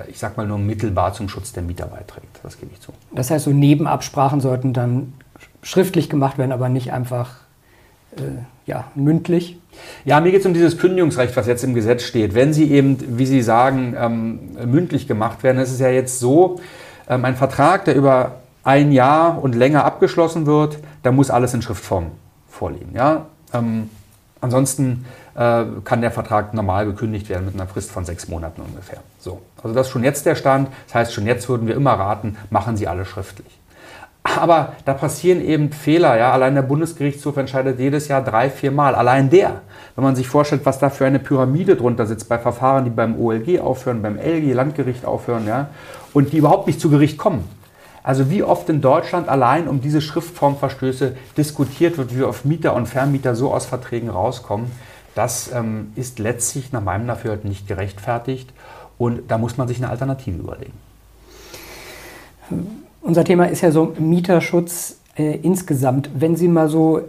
ich 0.06 0.20
sag 0.20 0.36
mal, 0.36 0.46
nur 0.46 0.58
mittelbar 0.58 1.12
zum 1.12 1.28
Schutz 1.28 1.52
der 1.52 1.64
Mieter 1.64 1.86
beiträgt. 1.86 2.38
Das 2.44 2.60
gebe 2.60 2.70
ich 2.72 2.80
zu. 2.80 2.92
Das 3.12 3.32
heißt, 3.32 3.46
so 3.46 3.50
Nebenabsprachen 3.50 4.40
sollten 4.40 4.72
dann 4.72 5.14
schriftlich 5.62 6.08
gemacht 6.08 6.38
werden, 6.38 6.52
aber 6.52 6.68
nicht 6.68 6.92
einfach 6.92 7.45
ja, 8.66 8.84
mündlich? 8.94 9.58
Ja, 10.04 10.20
mir 10.20 10.30
geht 10.30 10.40
es 10.40 10.46
um 10.46 10.54
dieses 10.54 10.78
Kündigungsrecht, 10.78 11.36
was 11.36 11.46
jetzt 11.46 11.64
im 11.64 11.74
Gesetz 11.74 12.02
steht. 12.02 12.34
Wenn 12.34 12.52
sie 12.52 12.70
eben, 12.70 13.18
wie 13.18 13.26
Sie 13.26 13.42
sagen, 13.42 13.94
ähm, 13.98 14.40
mündlich 14.70 15.06
gemacht 15.06 15.42
werden, 15.42 15.58
ist 15.58 15.70
es 15.70 15.80
ja 15.80 15.88
jetzt 15.88 16.18
so, 16.18 16.60
ähm, 17.08 17.24
ein 17.24 17.36
Vertrag, 17.36 17.84
der 17.84 17.94
über 17.94 18.36
ein 18.64 18.90
Jahr 18.90 19.42
und 19.42 19.54
länger 19.54 19.84
abgeschlossen 19.84 20.46
wird, 20.46 20.78
da 21.02 21.12
muss 21.12 21.30
alles 21.30 21.54
in 21.54 21.62
Schriftform 21.62 22.10
vorliegen. 22.48 22.94
Ja? 22.94 23.26
Ähm, 23.52 23.90
ansonsten 24.40 25.04
äh, 25.34 25.64
kann 25.84 26.00
der 26.00 26.10
Vertrag 26.10 26.52
normal 26.54 26.86
gekündigt 26.86 27.28
werden 27.28 27.46
mit 27.46 27.54
einer 27.54 27.68
Frist 27.68 27.90
von 27.92 28.04
sechs 28.04 28.28
Monaten 28.28 28.62
ungefähr. 28.62 28.98
So. 29.20 29.42
Also 29.62 29.74
das 29.74 29.86
ist 29.86 29.92
schon 29.92 30.02
jetzt 30.02 30.26
der 30.26 30.34
Stand. 30.34 30.68
Das 30.86 30.94
heißt, 30.94 31.12
schon 31.12 31.26
jetzt 31.26 31.48
würden 31.48 31.68
wir 31.68 31.76
immer 31.76 31.92
raten, 31.92 32.36
machen 32.50 32.76
Sie 32.76 32.88
alles 32.88 33.08
schriftlich. 33.08 33.58
Aber 34.36 34.74
da 34.84 34.94
passieren 34.94 35.40
eben 35.40 35.72
Fehler. 35.72 36.16
Ja? 36.16 36.32
Allein 36.32 36.54
der 36.54 36.62
Bundesgerichtshof 36.62 37.36
entscheidet 37.36 37.78
jedes 37.78 38.08
Jahr 38.08 38.22
drei, 38.22 38.50
vier 38.50 38.70
Mal. 38.70 38.94
Allein 38.94 39.30
der. 39.30 39.60
Wenn 39.94 40.04
man 40.04 40.16
sich 40.16 40.28
vorstellt, 40.28 40.62
was 40.64 40.78
da 40.78 40.90
für 40.90 41.06
eine 41.06 41.18
Pyramide 41.18 41.76
drunter 41.76 42.06
sitzt 42.06 42.28
bei 42.28 42.38
Verfahren, 42.38 42.84
die 42.84 42.90
beim 42.90 43.18
OLG 43.18 43.60
aufhören, 43.60 44.02
beim 44.02 44.18
LG, 44.18 44.52
Landgericht 44.52 45.04
aufhören, 45.04 45.46
ja? 45.46 45.68
und 46.12 46.32
die 46.32 46.38
überhaupt 46.38 46.66
nicht 46.66 46.80
zu 46.80 46.90
Gericht 46.90 47.18
kommen. 47.18 47.44
Also 48.02 48.30
wie 48.30 48.42
oft 48.42 48.68
in 48.68 48.80
Deutschland 48.80 49.28
allein 49.28 49.66
um 49.66 49.80
diese 49.80 50.00
Schriftformverstöße 50.00 51.16
diskutiert 51.36 51.98
wird, 51.98 52.16
wie 52.16 52.22
oft 52.22 52.44
Mieter 52.44 52.74
und 52.74 52.86
Vermieter 52.86 53.34
so 53.34 53.52
aus 53.52 53.66
Verträgen 53.66 54.10
rauskommen, 54.10 54.70
das 55.16 55.50
ähm, 55.52 55.92
ist 55.96 56.18
letztlich 56.18 56.72
nach 56.72 56.82
meinem 56.82 57.06
Dafürhalten 57.06 57.48
nicht 57.48 57.66
gerechtfertigt. 57.66 58.52
Und 58.98 59.30
da 59.30 59.38
muss 59.38 59.56
man 59.56 59.66
sich 59.66 59.78
eine 59.78 59.90
Alternative 59.90 60.38
überlegen. 60.38 60.72
Unser 63.06 63.22
Thema 63.22 63.44
ist 63.44 63.60
ja 63.60 63.70
so 63.70 63.94
Mieterschutz 64.00 64.96
äh, 65.16 65.36
insgesamt. 65.36 66.10
Wenn 66.12 66.34
Sie 66.34 66.48
mal 66.48 66.68
so 66.68 67.02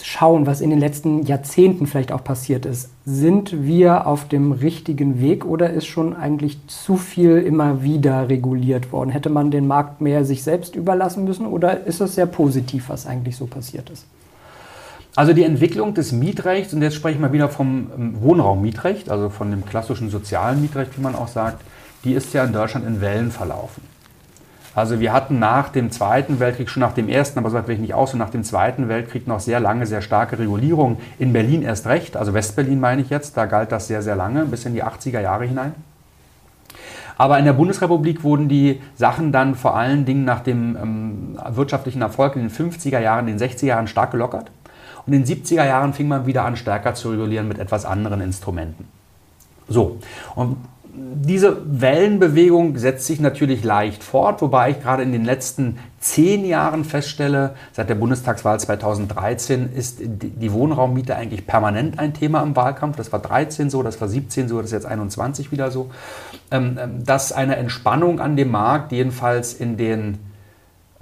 schauen, 0.00 0.46
was 0.46 0.60
in 0.60 0.70
den 0.70 0.78
letzten 0.78 1.26
Jahrzehnten 1.26 1.88
vielleicht 1.88 2.12
auch 2.12 2.22
passiert 2.22 2.64
ist, 2.64 2.90
sind 3.04 3.64
wir 3.64 4.06
auf 4.06 4.28
dem 4.28 4.52
richtigen 4.52 5.20
Weg 5.20 5.44
oder 5.46 5.70
ist 5.70 5.86
schon 5.86 6.14
eigentlich 6.14 6.58
zu 6.68 6.96
viel 6.96 7.38
immer 7.38 7.82
wieder 7.82 8.28
reguliert 8.28 8.92
worden? 8.92 9.10
Hätte 9.10 9.30
man 9.30 9.50
den 9.50 9.66
Markt 9.66 10.00
mehr 10.00 10.24
sich 10.24 10.44
selbst 10.44 10.76
überlassen 10.76 11.24
müssen 11.24 11.46
oder 11.46 11.84
ist 11.88 12.00
es 12.00 12.14
sehr 12.14 12.26
positiv, 12.26 12.88
was 12.88 13.04
eigentlich 13.04 13.36
so 13.36 13.46
passiert 13.46 13.90
ist? 13.90 14.06
Also 15.16 15.32
die 15.32 15.42
Entwicklung 15.42 15.94
des 15.94 16.12
Mietrechts, 16.12 16.72
und 16.72 16.82
jetzt 16.82 16.94
spreche 16.94 17.16
ich 17.16 17.20
mal 17.20 17.32
wieder 17.32 17.48
vom 17.48 17.90
ähm, 17.98 18.22
Wohnraummietrecht, 18.22 19.10
also 19.10 19.28
von 19.28 19.50
dem 19.50 19.64
klassischen 19.66 20.08
sozialen 20.08 20.60
Mietrecht, 20.60 20.96
wie 20.96 21.02
man 21.02 21.16
auch 21.16 21.28
sagt, 21.28 21.62
die 22.04 22.12
ist 22.12 22.32
ja 22.32 22.44
in 22.44 22.52
Deutschland 22.52 22.86
in 22.86 23.00
Wellen 23.00 23.32
verlaufen. 23.32 23.93
Also 24.74 24.98
wir 24.98 25.12
hatten 25.12 25.38
nach 25.38 25.68
dem 25.68 25.90
Zweiten 25.90 26.40
Weltkrieg, 26.40 26.68
schon 26.68 26.80
nach 26.80 26.94
dem 26.94 27.08
Ersten, 27.08 27.38
aber 27.38 27.50
so 27.50 27.56
weit 27.56 27.68
will 27.68 27.76
ich 27.76 27.80
nicht 27.80 27.94
aus, 27.94 28.12
und 28.12 28.18
nach 28.18 28.30
dem 28.30 28.42
Zweiten 28.42 28.88
Weltkrieg 28.88 29.28
noch 29.28 29.40
sehr 29.40 29.60
lange, 29.60 29.86
sehr 29.86 30.02
starke 30.02 30.38
Regulierung. 30.38 30.98
In 31.18 31.32
Berlin 31.32 31.62
erst 31.62 31.86
recht, 31.86 32.16
also 32.16 32.34
Westberlin 32.34 32.80
meine 32.80 33.02
ich 33.02 33.10
jetzt, 33.10 33.36
da 33.36 33.46
galt 33.46 33.70
das 33.70 33.86
sehr, 33.86 34.02
sehr 34.02 34.16
lange, 34.16 34.44
bis 34.46 34.64
in 34.64 34.74
die 34.74 34.82
80er 34.82 35.20
Jahre 35.20 35.44
hinein. 35.44 35.74
Aber 37.16 37.38
in 37.38 37.44
der 37.44 37.52
Bundesrepublik 37.52 38.24
wurden 38.24 38.48
die 38.48 38.80
Sachen 38.96 39.30
dann 39.30 39.54
vor 39.54 39.76
allen 39.76 40.04
Dingen 40.04 40.24
nach 40.24 40.40
dem 40.40 40.76
ähm, 40.76 41.38
wirtschaftlichen 41.50 42.02
Erfolg 42.02 42.34
in 42.34 42.42
den 42.42 42.50
50er 42.50 42.98
Jahren, 42.98 43.28
in 43.28 43.38
den 43.38 43.48
60er 43.48 43.66
Jahren 43.66 43.86
stark 43.86 44.10
gelockert. 44.10 44.50
Und 45.06 45.12
in 45.12 45.24
den 45.24 45.36
70er 45.36 45.64
Jahren 45.64 45.92
fing 45.92 46.08
man 46.08 46.26
wieder 46.26 46.44
an, 46.44 46.56
stärker 46.56 46.94
zu 46.94 47.10
regulieren 47.10 47.46
mit 47.46 47.58
etwas 47.58 47.84
anderen 47.84 48.20
Instrumenten. 48.20 48.88
So, 49.68 49.98
und 50.34 50.56
diese 50.96 51.56
Wellenbewegung 51.64 52.76
setzt 52.78 53.06
sich 53.06 53.18
natürlich 53.18 53.64
leicht 53.64 54.04
fort, 54.04 54.40
wobei 54.42 54.70
ich 54.70 54.80
gerade 54.80 55.02
in 55.02 55.10
den 55.10 55.24
letzten 55.24 55.78
zehn 55.98 56.44
Jahren 56.44 56.84
feststelle, 56.84 57.54
seit 57.72 57.88
der 57.88 57.96
Bundestagswahl 57.96 58.60
2013 58.60 59.72
ist 59.72 59.98
die 60.00 60.52
Wohnraummiete 60.52 61.16
eigentlich 61.16 61.46
permanent 61.46 61.98
ein 61.98 62.14
Thema 62.14 62.42
im 62.42 62.54
Wahlkampf. 62.54 62.96
Das 62.96 63.12
war 63.12 63.18
13 63.18 63.70
so, 63.70 63.82
das 63.82 64.00
war 64.00 64.08
17 64.08 64.48
so, 64.48 64.58
das 64.58 64.66
ist 64.66 64.72
jetzt 64.72 64.86
21 64.86 65.50
wieder 65.50 65.70
so. 65.70 65.90
Ähm, 66.50 66.78
ähm, 66.80 67.04
dass 67.04 67.32
eine 67.32 67.56
Entspannung 67.56 68.20
an 68.20 68.36
dem 68.36 68.50
Markt, 68.50 68.92
jedenfalls 68.92 69.54
in 69.54 69.76
den 69.76 70.18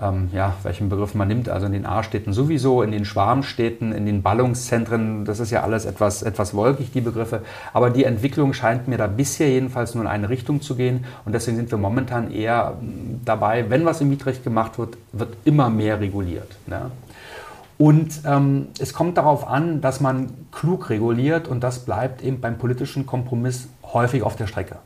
ähm, 0.00 0.30
ja, 0.32 0.54
welchen 0.62 0.88
Begriff 0.88 1.14
man 1.14 1.28
nimmt, 1.28 1.48
also 1.48 1.66
in 1.66 1.72
den 1.72 1.86
A-Städten 1.86 2.32
sowieso, 2.32 2.82
in 2.82 2.92
den 2.92 3.04
Schwarmstädten, 3.04 3.92
in 3.92 4.06
den 4.06 4.22
Ballungszentren, 4.22 5.24
das 5.24 5.38
ist 5.38 5.50
ja 5.50 5.62
alles 5.62 5.84
etwas, 5.84 6.22
etwas 6.22 6.54
wolkig, 6.54 6.92
die 6.92 7.00
Begriffe. 7.00 7.42
Aber 7.72 7.90
die 7.90 8.04
Entwicklung 8.04 8.52
scheint 8.52 8.88
mir 8.88 8.98
da 8.98 9.06
bisher 9.06 9.48
jedenfalls 9.48 9.94
nur 9.94 10.04
in 10.04 10.10
eine 10.10 10.28
Richtung 10.28 10.60
zu 10.60 10.74
gehen 10.74 11.04
und 11.24 11.32
deswegen 11.32 11.56
sind 11.56 11.70
wir 11.70 11.78
momentan 11.78 12.30
eher 12.30 12.74
ähm, 12.80 13.20
dabei, 13.24 13.68
wenn 13.70 13.84
was 13.84 14.00
im 14.00 14.08
Mietrecht 14.08 14.44
gemacht 14.44 14.78
wird, 14.78 14.96
wird 15.12 15.36
immer 15.44 15.70
mehr 15.70 16.00
reguliert. 16.00 16.56
Ne? 16.66 16.90
Und 17.78 18.20
ähm, 18.24 18.68
es 18.78 18.92
kommt 18.92 19.16
darauf 19.16 19.46
an, 19.46 19.80
dass 19.80 20.00
man 20.00 20.30
klug 20.52 20.90
reguliert 20.90 21.48
und 21.48 21.62
das 21.62 21.80
bleibt 21.80 22.22
eben 22.22 22.40
beim 22.40 22.56
politischen 22.56 23.06
Kompromiss 23.06 23.68
häufig 23.92 24.22
auf 24.22 24.36
der 24.36 24.46
Strecke. 24.46 24.76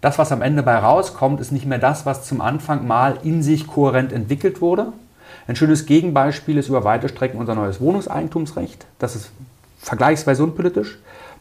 Das, 0.00 0.18
was 0.18 0.30
am 0.30 0.42
Ende 0.42 0.62
bei 0.62 0.76
rauskommt, 0.76 1.40
ist 1.40 1.50
nicht 1.50 1.66
mehr 1.66 1.78
das, 1.78 2.06
was 2.06 2.24
zum 2.24 2.40
Anfang 2.40 2.86
mal 2.86 3.18
in 3.24 3.42
sich 3.42 3.66
kohärent 3.66 4.12
entwickelt 4.12 4.60
wurde. 4.60 4.92
Ein 5.48 5.56
schönes 5.56 5.86
Gegenbeispiel 5.86 6.56
ist 6.58 6.68
über 6.68 6.84
weite 6.84 7.08
Strecken 7.08 7.38
unser 7.38 7.54
neues 7.54 7.80
Wohnungseigentumsrecht. 7.80 8.86
Das 8.98 9.16
ist 9.16 9.30
vergleichsweise 9.80 10.44
unpolitisch. 10.44 10.98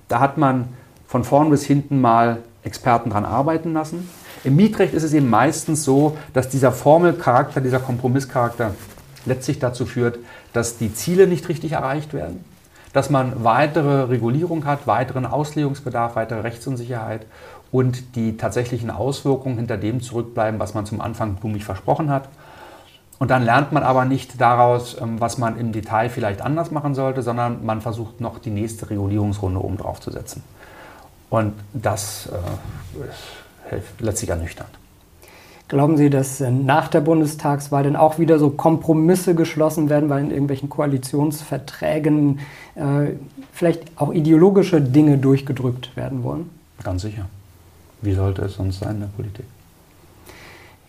Da 0.07 0.19
hat 0.19 0.37
man 0.37 0.69
von 1.07 1.23
vorn 1.23 1.49
bis 1.49 1.65
hinten 1.65 2.01
mal 2.01 2.39
Experten 2.63 3.11
dran 3.11 3.25
arbeiten 3.25 3.73
lassen. 3.73 4.09
Im 4.43 4.55
Mietrecht 4.55 4.93
ist 4.93 5.03
es 5.03 5.13
eben 5.13 5.29
meistens 5.29 5.83
so, 5.83 6.17
dass 6.33 6.49
dieser 6.49 6.71
Formelcharakter, 6.71 7.61
dieser 7.61 7.79
Kompromisscharakter 7.79 8.75
letztlich 9.25 9.59
dazu 9.59 9.85
führt, 9.85 10.19
dass 10.53 10.77
die 10.77 10.93
Ziele 10.93 11.27
nicht 11.27 11.47
richtig 11.49 11.73
erreicht 11.73 12.13
werden, 12.13 12.43
dass 12.93 13.09
man 13.09 13.43
weitere 13.43 14.03
Regulierung 14.03 14.65
hat, 14.65 14.87
weiteren 14.87 15.25
Auslegungsbedarf, 15.25 16.15
weitere 16.15 16.41
Rechtsunsicherheit 16.41 17.25
und 17.71 18.15
die 18.15 18.37
tatsächlichen 18.37 18.89
Auswirkungen 18.89 19.57
hinter 19.57 19.77
dem 19.77 20.01
zurückbleiben, 20.01 20.59
was 20.59 20.73
man 20.73 20.85
zum 20.85 21.01
Anfang 21.01 21.35
blumig 21.35 21.65
versprochen 21.65 22.09
hat. 22.09 22.29
Und 23.19 23.31
dann 23.31 23.43
lernt 23.43 23.71
man 23.71 23.83
aber 23.83 24.05
nicht 24.05 24.39
daraus, 24.39 24.95
ähm, 25.01 25.19
was 25.19 25.37
man 25.37 25.57
im 25.57 25.71
Detail 25.71 26.09
vielleicht 26.09 26.41
anders 26.41 26.71
machen 26.71 26.93
sollte, 26.93 27.23
sondern 27.23 27.65
man 27.65 27.81
versucht 27.81 28.21
noch 28.21 28.39
die 28.39 28.51
nächste 28.51 28.89
Regulierungsrunde 28.89 29.63
oben 29.63 29.77
drauf 29.77 29.99
zu 29.99 30.11
setzen. 30.11 30.43
Und 31.29 31.53
das 31.73 32.27
äh, 32.27 33.69
hilft 33.69 33.99
letztlich 34.01 34.29
ernüchternd. 34.29 34.69
Glauben 35.67 35.97
Sie, 35.97 36.09
dass 36.09 36.39
äh, 36.39 36.49
nach 36.49 36.87
der 36.87 37.01
Bundestagswahl 37.01 37.83
dann 37.83 37.95
auch 37.95 38.19
wieder 38.19 38.39
so 38.39 38.51
Kompromisse 38.51 39.35
geschlossen 39.35 39.89
werden, 39.89 40.09
weil 40.09 40.23
in 40.23 40.31
irgendwelchen 40.31 40.69
Koalitionsverträgen 40.69 42.39
äh, 42.75 43.15
vielleicht 43.51 43.81
auch 43.97 44.13
ideologische 44.13 44.79
Dinge 44.79 45.17
durchgedrückt 45.17 45.97
werden 45.97 46.23
wollen? 46.23 46.49
Ganz 46.83 47.01
sicher. 47.01 47.25
Wie 48.01 48.13
sollte 48.13 48.43
es 48.43 48.55
sonst 48.55 48.79
sein 48.79 48.95
in 48.95 48.99
der 49.01 49.07
Politik? 49.07 49.45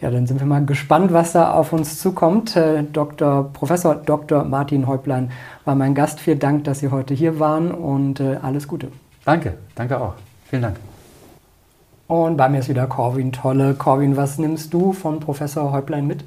Ja, 0.01 0.13
dann 0.13 0.29
sind 0.29 0.39
wir 0.39 0.47
mal 0.47 0.65
gespannt, 0.65 1.13
was 1.13 1.33
da 1.33 1.53
auf 1.53 1.73
uns 1.73 1.99
zukommt. 1.99 2.55
Äh, 2.55 2.85
Dr. 2.85 3.51
Professor 3.53 3.97
Dr. 3.97 4.45
Martin 4.45 4.87
Häuplein 4.87 5.33
war 5.65 5.75
mein 5.75 5.95
Gast. 5.95 6.21
Vielen 6.21 6.39
Dank, 6.39 6.65
dass 6.65 6.79
Sie 6.79 6.91
heute 6.91 7.15
hier 7.15 7.41
waren 7.41 7.73
und 7.73 8.21
äh, 8.21 8.37
alles 8.41 8.69
Gute. 8.69 8.89
Danke, 9.25 9.55
danke 9.75 10.01
auch. 10.01 10.15
Vielen 10.45 10.63
Dank. 10.63 10.77
Und 12.07 12.37
bei 12.37 12.49
mir 12.49 12.61
ist 12.61 12.69
wieder 12.69 12.87
Corwin 12.87 13.33
Tolle. 13.33 13.75
Corwin, 13.75 14.17
was 14.17 14.39
nimmst 14.39 14.73
du 14.73 14.93
von 14.93 15.19
Professor 15.19 15.73
Häuplein 15.73 16.07
mit? 16.07 16.25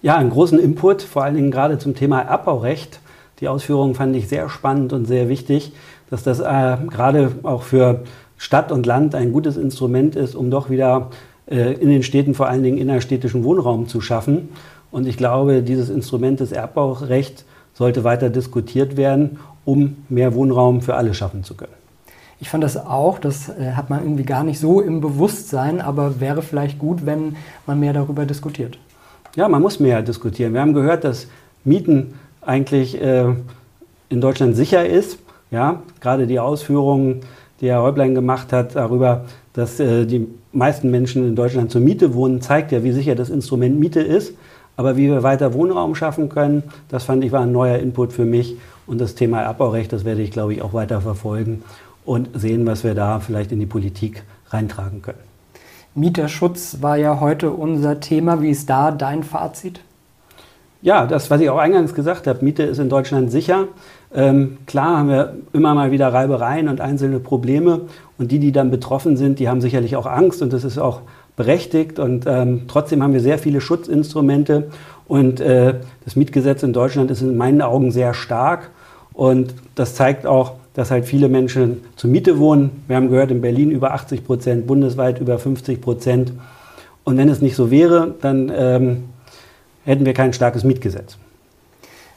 Ja, 0.00 0.16
einen 0.16 0.30
großen 0.30 0.58
Input, 0.58 1.02
vor 1.02 1.22
allen 1.22 1.34
Dingen 1.34 1.50
gerade 1.50 1.78
zum 1.78 1.94
Thema 1.94 2.28
Abbaurecht. 2.28 3.00
Die 3.40 3.48
Ausführungen 3.48 3.94
fand 3.94 4.16
ich 4.16 4.28
sehr 4.28 4.48
spannend 4.48 4.94
und 4.94 5.04
sehr 5.04 5.28
wichtig, 5.28 5.74
dass 6.08 6.22
das 6.22 6.40
äh, 6.40 6.78
gerade 6.88 7.32
auch 7.42 7.62
für 7.62 8.04
Stadt 8.38 8.72
und 8.72 8.86
Land 8.86 9.14
ein 9.14 9.32
gutes 9.32 9.56
Instrument 9.56 10.16
ist, 10.16 10.34
um 10.34 10.50
doch 10.50 10.70
wieder 10.70 11.10
äh, 11.46 11.74
in 11.74 11.88
den 11.88 12.02
Städten 12.02 12.34
vor 12.34 12.48
allen 12.48 12.62
Dingen 12.62 12.78
innerstädtischen 12.78 13.44
Wohnraum 13.44 13.88
zu 13.88 14.00
schaffen. 14.00 14.50
Und 14.90 15.06
ich 15.06 15.16
glaube, 15.16 15.62
dieses 15.62 15.90
Instrument 15.90 16.40
des 16.40 16.52
Erbbaurechts 16.52 17.44
sollte 17.74 18.04
weiter 18.04 18.30
diskutiert 18.30 18.96
werden, 18.96 19.38
um 19.64 19.98
mehr 20.08 20.34
Wohnraum 20.34 20.80
für 20.80 20.94
alle 20.94 21.12
schaffen 21.14 21.44
zu 21.44 21.54
können. 21.54 21.72
Ich 22.38 22.50
fand 22.50 22.62
das 22.62 22.76
auch, 22.76 23.18
das 23.18 23.48
äh, 23.48 23.72
hat 23.72 23.88
man 23.88 24.02
irgendwie 24.02 24.24
gar 24.24 24.44
nicht 24.44 24.58
so 24.58 24.80
im 24.80 25.00
Bewusstsein, 25.00 25.80
aber 25.80 26.20
wäre 26.20 26.42
vielleicht 26.42 26.78
gut, 26.78 27.06
wenn 27.06 27.36
man 27.66 27.80
mehr 27.80 27.92
darüber 27.92 28.26
diskutiert. 28.26 28.78
Ja, 29.36 29.48
man 29.48 29.62
muss 29.62 29.80
mehr 29.80 30.02
diskutieren. 30.02 30.52
Wir 30.52 30.60
haben 30.60 30.74
gehört, 30.74 31.04
dass 31.04 31.28
Mieten 31.64 32.14
eigentlich 32.42 33.00
äh, 33.00 33.34
in 34.08 34.20
Deutschland 34.20 34.56
sicher 34.56 34.86
ist. 34.86 35.18
Ja, 35.50 35.82
gerade 36.00 36.26
die 36.26 36.40
Ausführungen 36.40 37.20
die 37.60 37.68
Herr 37.68 37.82
Häublein 37.82 38.14
gemacht 38.14 38.52
hat, 38.52 38.76
darüber, 38.76 39.24
dass 39.52 39.80
äh, 39.80 40.04
die 40.06 40.28
meisten 40.52 40.90
Menschen 40.90 41.26
in 41.26 41.36
Deutschland 41.36 41.70
zur 41.70 41.80
Miete 41.80 42.14
wohnen, 42.14 42.40
zeigt 42.40 42.72
ja, 42.72 42.84
wie 42.84 42.92
sicher 42.92 43.14
das 43.14 43.30
Instrument 43.30 43.78
Miete 43.78 44.00
ist. 44.00 44.34
Aber 44.76 44.96
wie 44.96 45.08
wir 45.08 45.22
weiter 45.22 45.54
Wohnraum 45.54 45.94
schaffen 45.94 46.28
können, 46.28 46.62
das 46.88 47.04
fand 47.04 47.24
ich 47.24 47.32
war 47.32 47.40
ein 47.40 47.52
neuer 47.52 47.78
Input 47.78 48.12
für 48.12 48.26
mich. 48.26 48.56
Und 48.86 49.00
das 49.00 49.14
Thema 49.14 49.44
Abbaurecht, 49.44 49.92
das 49.92 50.04
werde 50.04 50.20
ich, 50.22 50.30
glaube 50.30 50.52
ich, 50.52 50.62
auch 50.62 50.74
weiter 50.74 51.00
verfolgen 51.00 51.62
und 52.04 52.28
sehen, 52.34 52.66
was 52.66 52.84
wir 52.84 52.94
da 52.94 53.20
vielleicht 53.20 53.52
in 53.52 53.58
die 53.58 53.66
Politik 53.66 54.22
reintragen 54.50 55.02
können. 55.02 55.18
Mieterschutz 55.94 56.78
war 56.82 56.96
ja 56.98 57.20
heute 57.20 57.50
unser 57.50 58.00
Thema. 58.00 58.42
Wie 58.42 58.50
ist 58.50 58.68
da 58.68 58.90
dein 58.90 59.24
Fazit? 59.24 59.80
Ja, 60.82 61.06
das, 61.06 61.30
was 61.30 61.40
ich 61.40 61.48
auch 61.48 61.58
eingangs 61.58 61.94
gesagt 61.94 62.26
habe, 62.26 62.44
Miete 62.44 62.62
ist 62.62 62.78
in 62.78 62.90
Deutschland 62.90 63.32
sicher. 63.32 63.66
Ähm, 64.14 64.58
klar 64.66 64.98
haben 64.98 65.08
wir 65.08 65.34
immer 65.52 65.74
mal 65.74 65.90
wieder 65.90 66.12
Reibereien 66.12 66.68
und 66.68 66.80
einzelne 66.80 67.18
Probleme. 67.18 67.82
Und 68.18 68.32
die, 68.32 68.38
die 68.38 68.52
dann 68.52 68.70
betroffen 68.70 69.16
sind, 69.16 69.38
die 69.38 69.48
haben 69.48 69.60
sicherlich 69.60 69.96
auch 69.96 70.06
Angst. 70.06 70.42
Und 70.42 70.52
das 70.52 70.64
ist 70.64 70.78
auch 70.78 71.00
berechtigt. 71.36 71.98
Und 71.98 72.24
ähm, 72.26 72.62
trotzdem 72.68 73.02
haben 73.02 73.12
wir 73.12 73.20
sehr 73.20 73.38
viele 73.38 73.60
Schutzinstrumente. 73.60 74.70
Und 75.06 75.40
äh, 75.40 75.74
das 76.04 76.16
Mietgesetz 76.16 76.62
in 76.62 76.72
Deutschland 76.72 77.10
ist 77.10 77.22
in 77.22 77.36
meinen 77.36 77.62
Augen 77.62 77.90
sehr 77.90 78.14
stark. 78.14 78.70
Und 79.12 79.54
das 79.74 79.94
zeigt 79.94 80.26
auch, 80.26 80.54
dass 80.74 80.90
halt 80.90 81.06
viele 81.06 81.28
Menschen 81.28 81.82
zur 81.96 82.10
Miete 82.10 82.38
wohnen. 82.38 82.82
Wir 82.86 82.96
haben 82.96 83.08
gehört, 83.08 83.30
in 83.30 83.40
Berlin 83.40 83.70
über 83.70 83.94
80 83.94 84.24
Prozent, 84.24 84.66
bundesweit 84.66 85.20
über 85.20 85.38
50 85.38 85.80
Prozent. 85.80 86.32
Und 87.04 87.16
wenn 87.16 87.28
es 87.28 87.40
nicht 87.40 87.56
so 87.56 87.70
wäre, 87.70 88.14
dann 88.20 88.52
ähm, 88.54 89.04
hätten 89.84 90.04
wir 90.04 90.12
kein 90.12 90.32
starkes 90.32 90.64
Mietgesetz 90.64 91.16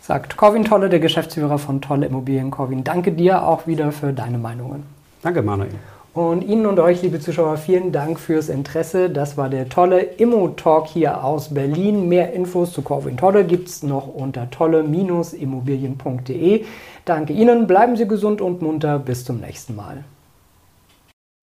sagt 0.09 0.35
Corwin 0.37 0.65
Tolle, 0.65 0.89
der 0.89 0.99
Geschäftsführer 0.99 1.59
von 1.59 1.81
Tolle 1.81 2.07
Immobilien. 2.07 2.49
Corwin, 2.49 2.83
danke 2.83 3.11
dir 3.11 3.45
auch 3.45 3.67
wieder 3.67 3.91
für 3.91 4.11
deine 4.11 4.39
Meinungen. 4.39 4.81
Danke, 5.21 5.43
Manuel. 5.43 5.69
Und 6.15 6.41
Ihnen 6.41 6.65
und 6.65 6.79
euch, 6.79 7.03
liebe 7.03 7.19
Zuschauer, 7.19 7.57
vielen 7.57 7.91
Dank 7.91 8.19
fürs 8.19 8.49
Interesse. 8.49 9.11
Das 9.11 9.37
war 9.37 9.49
der 9.49 9.69
tolle 9.69 10.01
Immo-Talk 10.01 10.87
hier 10.87 11.23
aus 11.23 11.53
Berlin. 11.53 12.09
Mehr 12.09 12.33
Infos 12.33 12.73
zu 12.73 12.81
Corwin 12.81 13.17
Tolle 13.17 13.45
gibt 13.45 13.67
es 13.67 13.83
noch 13.83 14.07
unter 14.07 14.49
tolle-immobilien.de. 14.49 16.65
Danke 17.05 17.33
Ihnen, 17.33 17.67
bleiben 17.67 17.95
Sie 17.95 18.07
gesund 18.07 18.41
und 18.41 18.63
munter. 18.63 18.97
Bis 18.97 19.25
zum 19.25 19.39
nächsten 19.39 19.75
Mal. 19.75 20.03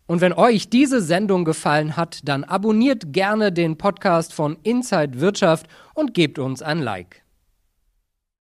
Und 0.09 0.21
wenn 0.21 0.33
euch 0.33 0.71
diese 0.71 1.01
Sendung 1.01 1.45
gefallen 1.45 1.97
hat, 1.97 2.19
dann 2.25 2.43
abonniert 2.43 3.13
gerne 3.13 3.53
den 3.53 3.79
Podcast 3.79 4.33
von 4.33 4.57
Inside 4.65 5.21
Wirtschaft 5.21 5.69
und 5.95 6.15
gebt 6.15 6.41
uns 6.41 6.63
ein 6.63 6.81
Like. 6.81 7.26